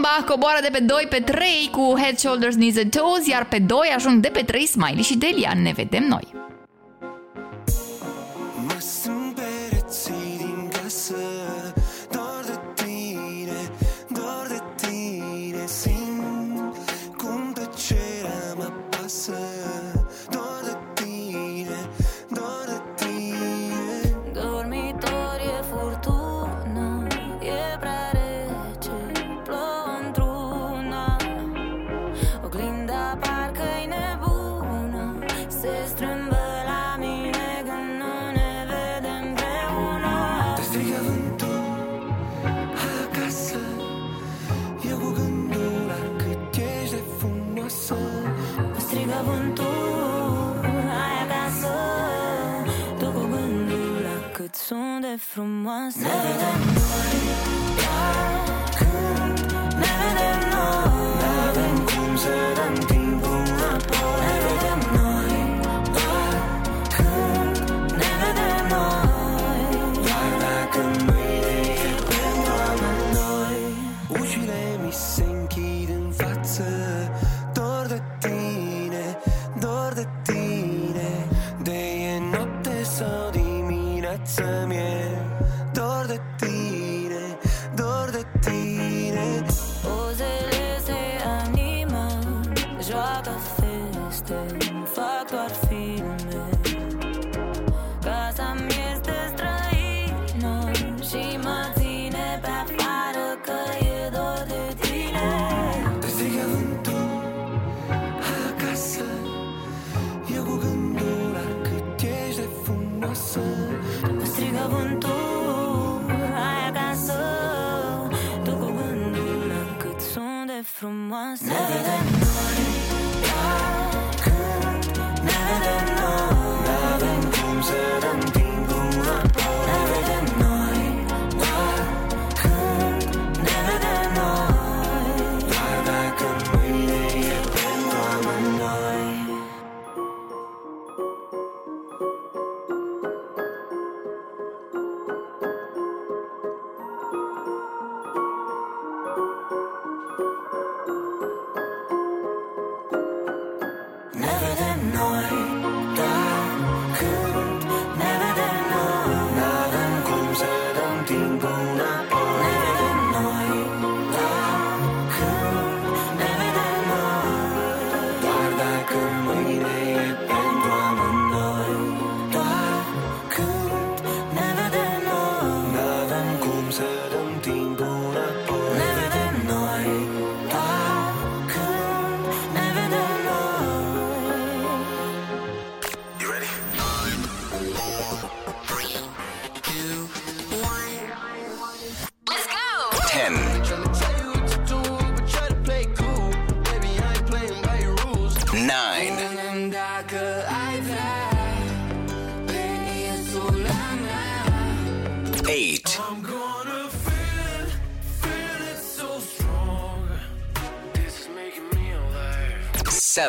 Offenbach 0.07 0.31
coboară 0.31 0.59
de 0.63 0.69
pe 0.73 0.81
2 0.81 1.07
pe 1.09 1.21
3 1.21 1.69
cu 1.71 1.95
Head, 1.99 2.19
Shoulders, 2.19 2.55
Knees 2.55 2.77
and 2.77 2.91
Toes, 2.91 3.27
iar 3.27 3.45
pe 3.45 3.59
2 3.59 3.79
ajung 3.97 4.21
de 4.21 4.29
pe 4.29 4.43
3 4.43 4.67
Smiley 4.67 5.03
și 5.03 5.17
Delia. 5.17 5.53
Ne 5.63 5.73
vedem 5.73 6.05
noi! 6.09 6.36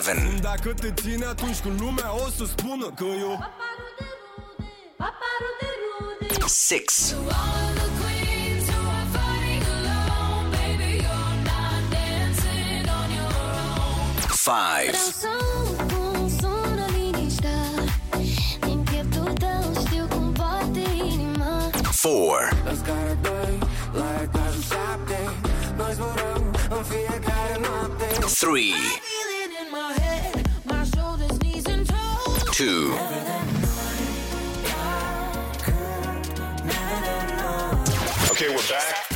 7. 0.02 0.40
Dacă 0.42 0.74
te 0.74 0.92
ține 0.92 1.26
atunci 1.26 1.58
când 1.60 1.82
lumea 1.82 2.14
o 2.14 2.30
să 2.30 2.46
spună 2.46 2.92
că 2.96 3.04
eu... 3.04 3.40
Paparul 4.98 5.54
de 5.60 5.66
rude, 5.84 6.36
Five. 14.30 14.98
Four. 21.92 22.50
Three. 28.40 29.07
Okay, 38.40 38.50
we're 38.50 38.70
back. 38.70 39.08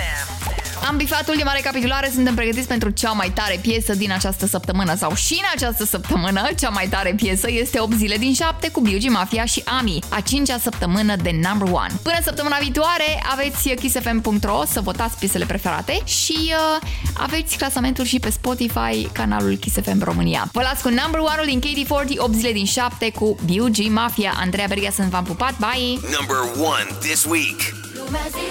Am 0.88 0.98
bifat 0.98 1.28
ultima 1.28 1.52
recapitulare, 1.52 2.10
suntem 2.14 2.36
pregătiți 2.36 2.68
pentru 2.68 2.90
cea 2.90 3.12
mai 3.12 3.30
tare 3.30 3.60
piesă 3.62 3.94
din 3.94 4.12
această 4.12 4.46
săptămână 4.46 4.96
sau 4.96 5.14
și 5.16 5.34
în 5.34 5.50
această 5.56 5.86
săptămână. 5.86 6.50
Cea 6.60 6.70
mai 6.70 6.88
tare 6.88 7.14
piesă 7.16 7.52
este 7.52 7.80
8 7.80 7.94
zile 7.94 8.18
din 8.18 8.34
7 8.34 8.70
cu 8.72 8.80
Biugi 8.80 9.08
Mafia 9.08 9.46
și 9.46 9.64
Ami, 9.80 10.00
a 10.10 10.20
cincea 10.20 10.58
săptămână 10.58 11.16
de 11.16 11.32
number 11.44 11.68
one. 11.74 11.94
Până 12.04 12.16
săptămâna 12.24 12.58
viitoare 12.58 13.24
aveți 13.32 13.70
kissfm.ro 13.70 14.64
să 14.72 14.82
votați 14.82 15.18
piesele 15.18 15.46
preferate 15.46 16.02
și 16.06 16.38
uh, 16.40 16.88
aveți 17.18 17.58
clasamentul 17.58 18.06
și 18.06 18.20
pe 18.20 18.30
Spotify, 18.30 19.08
canalul 19.12 19.56
Kiss 19.56 19.76
FM 19.82 20.04
România. 20.04 20.50
Vă 20.52 20.62
las 20.62 20.82
cu 20.82 20.90
number 20.90 21.20
one-ul 21.20 21.46
din 21.46 21.62
KD40, 21.62 22.18
8 22.18 22.34
zile 22.34 22.52
din 22.52 22.66
7 22.66 23.12
cu 23.12 23.38
Biugi 23.46 23.90
Mafia. 23.90 24.34
Andreea 24.38 24.68
Berghia 24.68 24.92
sunt 24.92 25.08
v-am 25.08 25.24
pupat, 25.24 25.54
bye! 25.58 26.00
number 26.20 26.40
one 26.58 26.88
this 27.00 27.26
week. 27.26 27.60
Lumea 28.06 28.28
zice, 28.28 28.51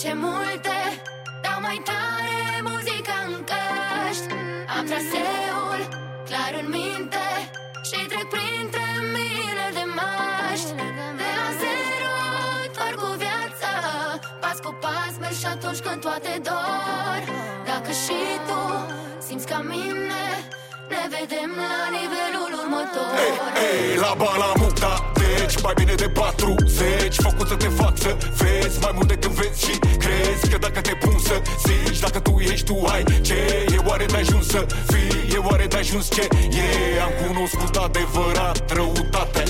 zice 0.00 0.14
multe 0.14 0.78
Dau 1.42 1.58
mai 1.60 1.78
tare 1.88 2.38
muzica 2.68 3.16
în 3.26 3.34
căști. 3.50 4.32
Am 4.76 4.84
traseul 4.90 5.80
clar 6.28 6.52
în 6.60 6.68
minte 6.76 7.28
Și 7.88 7.98
trec 8.10 8.26
printre 8.34 8.86
mile 9.14 9.66
de 9.78 9.84
maști 10.00 10.70
De 11.20 11.28
la 11.38 11.48
zero, 11.62 12.16
doar 12.76 12.94
cu 13.00 13.08
viața 13.24 13.72
Pas 14.42 14.58
cu 14.64 14.72
pas 14.84 15.12
merg 15.20 15.36
și 15.42 15.48
atunci 15.54 15.80
când 15.86 16.00
toate 16.06 16.32
dor. 16.48 17.20
Dacă 17.70 17.90
și 18.04 18.20
tu 18.48 18.60
simți 19.26 19.46
ca 19.50 19.58
mine 19.72 20.24
Ne 20.92 21.02
vedem 21.14 21.50
la 21.62 21.76
nivelul 21.98 22.50
următor. 22.60 23.12
Ei, 23.68 23.96
la 24.04 24.12
bala 24.20 24.50
mucta 25.30 25.44
Deci 25.46 25.62
mai 25.62 25.72
bine 25.76 25.94
de 25.94 26.08
40 26.08 27.14
Făcut 27.14 27.48
să 27.48 27.54
te 27.54 27.68
fac 27.68 27.98
să 27.98 28.16
vezi 28.36 28.78
Mai 28.80 28.90
mult 28.94 29.08
decât 29.08 29.30
vezi 29.30 29.64
și 29.64 29.78
crezi 29.78 30.48
Că 30.50 30.58
dacă 30.58 30.80
te 30.80 30.94
pun 30.94 31.18
să 31.18 31.42
zici 31.66 31.98
Dacă 31.98 32.18
tu 32.18 32.38
ești 32.38 32.64
tu 32.64 32.84
ai. 32.92 33.04
Ce 33.20 33.66
E 33.74 33.78
oare 33.86 34.04
de 34.04 34.16
ajuns 34.16 34.46
să 34.46 34.66
fii? 34.86 35.34
E 35.34 35.38
oare 35.48 35.66
de 35.66 35.76
ajuns? 35.76 36.08
Ce 36.10 36.28
e? 36.50 37.00
Am 37.02 37.12
cunoscut 37.26 37.76
adevărat 37.76 38.72
răutate. 38.72 39.42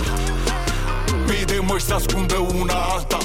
Mii 1.26 1.44
de 1.44 1.58
măști 1.66 1.88
să 1.88 1.94
ascundă 1.94 2.36
una 2.60 2.78
alta. 2.94 3.18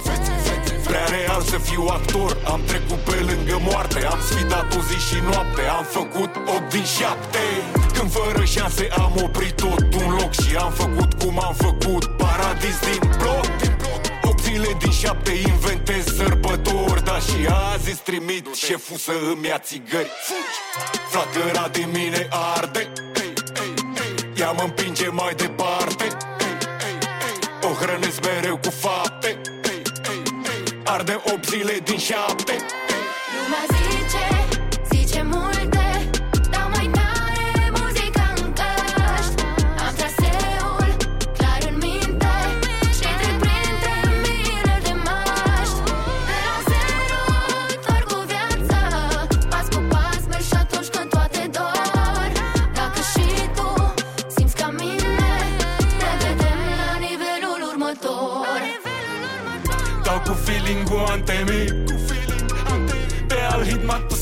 Prea 0.84 1.06
real 1.06 1.42
să 1.42 1.58
fiu 1.58 1.86
actor. 1.90 2.38
Am 2.54 2.62
trecut 2.66 2.98
pe 2.98 3.18
lângă 3.30 3.58
moarte. 3.70 4.06
Am 4.06 4.20
sfidat 4.30 4.76
o 4.78 4.80
zi 4.90 4.98
și 5.08 5.18
noapte. 5.30 5.62
Am 5.78 5.86
făcut 5.98 6.32
8 6.36 6.70
din 6.70 6.84
7 6.84 7.40
Când 7.94 8.12
fără 8.12 8.44
șanse 8.46 8.88
am 8.98 9.14
oprit 9.24 9.56
tot 9.56 9.94
un 9.94 10.12
loc 10.20 10.32
Și 10.34 10.56
am 10.56 10.72
făcut 10.72 11.14
cum 11.14 11.40
am 11.40 11.54
făcut 11.54 12.15
Paradis 12.38 12.80
din 12.80 13.12
bloc 13.18 13.46
8 14.22 14.42
zile 14.42 14.76
din 14.80 14.92
7 14.92 15.32
inventez 15.32 16.06
sărbători 16.16 17.04
Da 17.04 17.20
și 17.20 17.48
azi 17.74 17.90
îți 17.90 18.02
trimit 18.02 18.54
șeful 18.54 18.98
să 18.98 19.12
îmi 19.32 19.48
ia 19.48 19.60
țigări. 19.60 20.12
Flacăra 21.10 21.68
din 21.68 21.90
mine 21.94 22.28
arde. 22.30 22.92
Ea 24.36 24.52
mă 24.52 24.62
împinge 24.64 25.08
mai 25.08 25.34
departe. 25.36 26.08
O 27.62 27.68
hrănesc 27.68 28.20
mereu 28.22 28.58
cu 28.58 28.70
fapte. 28.70 29.42
Arde 30.84 31.22
8 31.34 31.46
zile 31.46 31.80
din 31.84 31.98
7 31.98 32.56
Lumea 33.44 33.64
zice, 33.68 33.85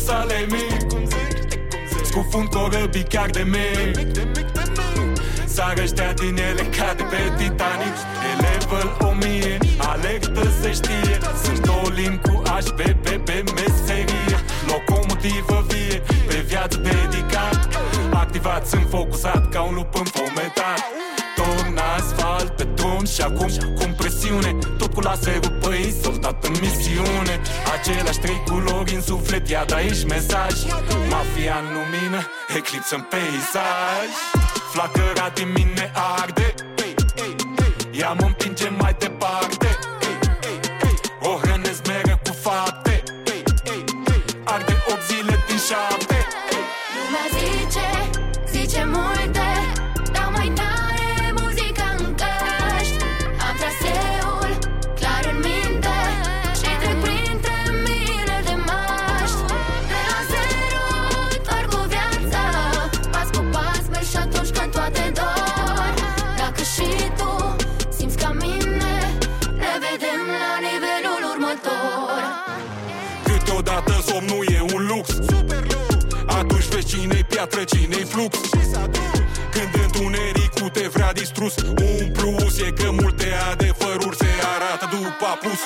sale 0.06 0.46
mic 0.50 0.82
Scufund 2.04 2.48
corăbii 2.50 3.04
chiar 3.04 3.30
de 3.30 3.44
mic. 3.54 4.18
Sar 5.46 5.78
ăștia 5.84 6.14
din 6.14 6.38
ele 6.50 6.64
ca 6.78 6.94
de 6.98 7.04
pe 7.12 7.22
Titanic. 7.38 7.98
E 8.30 8.32
level 8.46 8.88
1000 9.00 9.58
Alertă 9.78 10.44
se 10.62 10.72
știe. 10.72 11.18
Sunt 11.44 11.68
all 11.68 12.20
cu 12.22 12.42
HPP 12.50 13.08
pe 13.26 13.44
meserie. 13.56 14.36
Locomotivă 14.68 15.66
vie 15.68 16.02
Pe 16.28 16.44
viață 16.48 16.78
dedicat. 16.78 17.60
Activat, 18.14 18.68
sunt 18.68 18.88
focusat 18.90 19.50
ca 19.50 19.62
un 19.62 19.74
lup 19.74 19.96
înfometat 19.96 20.80
Torn 21.36 21.78
asfalt 21.98 22.50
pe 22.56 22.64
drum 22.64 23.06
și 23.06 23.22
acum 23.22 23.48
cu 23.76 23.84
presiune 23.98 24.58
Tot 25.04 25.12
cu 25.12 25.26
laserul 25.26 25.58
pe 25.60 25.76
ei, 25.76 25.94
soldat 26.02 26.44
în 26.44 26.54
misiune. 26.62 27.42
Aceleași 27.74 28.20
trei 28.20 28.44
culori 28.46 28.94
în 28.94 29.02
suflet, 29.02 29.50
ia 29.50 29.66
de 29.66 29.74
aici 29.74 30.06
mesaj. 30.06 30.54
Mafia 31.10 31.56
în 31.62 31.68
lumină, 31.76 32.22
eclipsă 32.58 32.96
în 32.96 33.02
peisaj. 33.10 34.10
Flacăra 34.72 35.30
din 35.34 35.48
mine 35.54 35.92
arde. 36.22 36.54
Ea 37.92 38.12
mă 38.20 38.26
împinge 38.26 38.70
mai 38.70 38.96
departe. 39.00 39.78
O 41.20 41.38
hrănesc 41.42 41.88
mereu 41.88 42.20
cu 42.24 42.34
fapte. 42.42 43.04
Arde 44.44 44.76
8 44.92 45.00
zile 45.08 45.44
din 45.48 45.58
7 45.58 46.13
cine-i 77.64 77.64
piatră, 77.64 77.66
cine-i 77.66 78.06
flux 78.06 78.38
Când 79.52 79.84
întunericul 79.84 80.70
te 80.70 80.88
vrea 80.88 81.14
distrus 81.14 81.56
Un 81.56 82.12
plus 82.12 82.58
e 82.60 82.72
că 82.72 82.92
multe 83.02 83.28
adevăruri 83.52 84.18
se 84.18 84.32
arată 84.56 84.86
după 84.92 85.26
apus. 85.34 85.60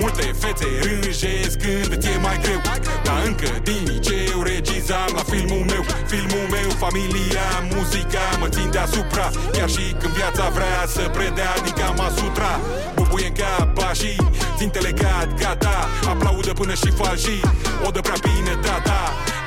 Multe 0.00 0.26
fețe 0.40 0.66
rânjesc 0.82 1.58
când 1.64 1.90
ți-e 2.02 2.18
mai 2.22 2.38
greu. 2.42 2.60
Dar 3.04 3.22
încă 3.26 3.50
din 3.62 3.82
liceu 3.84 4.42
regizam 4.42 5.10
la 5.14 5.22
filmul 5.32 5.64
meu. 5.72 5.82
Filmul 6.06 6.46
meu, 6.56 6.70
familia, 6.84 7.48
muzica 7.72 8.24
mă 8.40 8.48
țin 8.48 8.59
deasupra. 8.80 9.30
Chiar 9.52 9.68
și 9.68 9.94
când 10.00 10.12
viața 10.12 10.48
vrea 10.48 10.84
să 10.86 11.00
predea 11.00 11.52
din 11.64 11.72
Kama 11.72 12.08
Sutra 12.16 12.60
Bubuie 12.94 13.26
în 13.26 13.32
cap 13.32 13.94
și 13.94 14.16
țintele 14.56 14.90
cad, 14.90 15.28
gata. 15.38 15.88
Aplaudă 16.08 16.52
până 16.52 16.74
și 16.74 16.90
falși, 16.90 17.40
o 17.86 17.90
dă 17.90 18.00
prea 18.00 18.20
bine 18.22 18.58
data. 18.62 19.00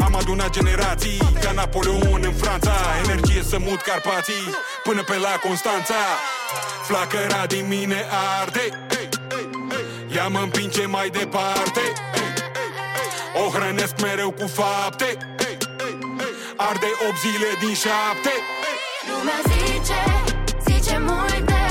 Am 0.06 0.16
adunat 0.16 0.50
generații 0.50 1.18
ca 1.42 1.52
Napoleon 1.52 2.22
în 2.22 2.34
Franța. 2.34 2.76
Energie 3.04 3.44
să 3.50 3.58
mut 3.60 3.82
Carpații 3.82 4.46
până 4.84 5.02
pe 5.04 5.18
la 5.18 5.40
Constanța. 5.46 6.02
Flacăra 6.88 7.46
din 7.46 7.66
mine 7.68 8.06
arde 8.40 8.66
Ea 10.16 10.28
mă 10.28 10.40
împinge 10.40 10.86
mai 10.86 11.10
departe. 11.10 11.82
O 13.46 13.50
hrănesc 13.50 14.02
mereu 14.02 14.32
cu 14.32 14.48
fapte 14.48 15.18
Arde 16.56 16.88
8 17.08 17.18
zile 17.20 17.50
din 17.60 17.76
7 17.76 18.63
Lumea 19.24 19.42
zice, 19.54 20.02
zice 20.68 20.98
multe 20.98 21.62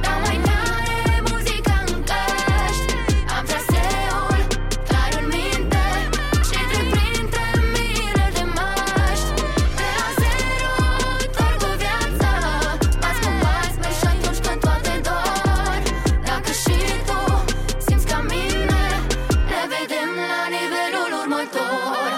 Dau 0.00 0.18
mai 0.24 0.40
tare 0.46 1.22
muzica 1.30 1.76
în 1.86 2.02
căști. 2.08 2.92
Am 3.36 3.44
traseul 3.50 4.40
clar 4.88 5.10
în 5.20 5.26
minte 5.34 5.86
Și 6.48 6.58
trec 6.70 6.86
printre 6.94 7.46
miile 7.74 8.26
de 8.36 8.44
maști 8.58 9.30
De 9.78 9.88
la 9.98 10.08
zero, 10.20 10.74
doar 11.36 11.54
cu 11.62 11.68
viața 11.82 12.32
Pas 13.02 13.16
cu 13.24 13.30
pas 13.42 13.72
mergi 13.82 13.98
și 14.00 14.06
atunci 14.12 14.40
când 14.46 14.60
toate 14.66 14.94
dor. 15.08 15.80
Dacă 16.28 16.50
și 16.62 16.78
tu 17.08 17.20
simți 17.86 18.06
ca 18.06 18.18
mine 18.32 18.82
Ne 19.50 19.62
vedem 19.74 20.10
la 20.32 20.42
nivelul 20.56 21.10
următor. 21.20 22.10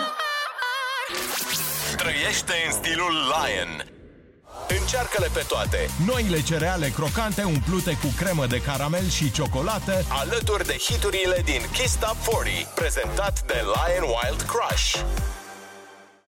Trăiește 1.97 2.55
în 2.67 2.73
stilul 2.73 3.13
Lion. 3.33 3.80
Încearcă-le 4.93 5.29
pe 5.33 5.45
toate, 5.49 5.91
Noile 6.07 6.43
cereale 6.43 6.89
crocante 6.89 7.43
umplute 7.43 7.93
cu 7.93 8.07
cremă 8.17 8.47
de 8.47 8.61
caramel 8.61 9.09
și 9.09 9.31
ciocolată 9.31 10.05
alături 10.09 10.67
de 10.67 10.77
hiturile 10.79 11.43
din 11.45 11.61
Kiss 11.73 11.95
Top 11.95 12.17
40, 12.17 12.67
prezentat 12.75 13.43
de 13.47 13.55
Lion 13.55 14.09
Wild 14.09 14.43
Crush. 14.43 14.95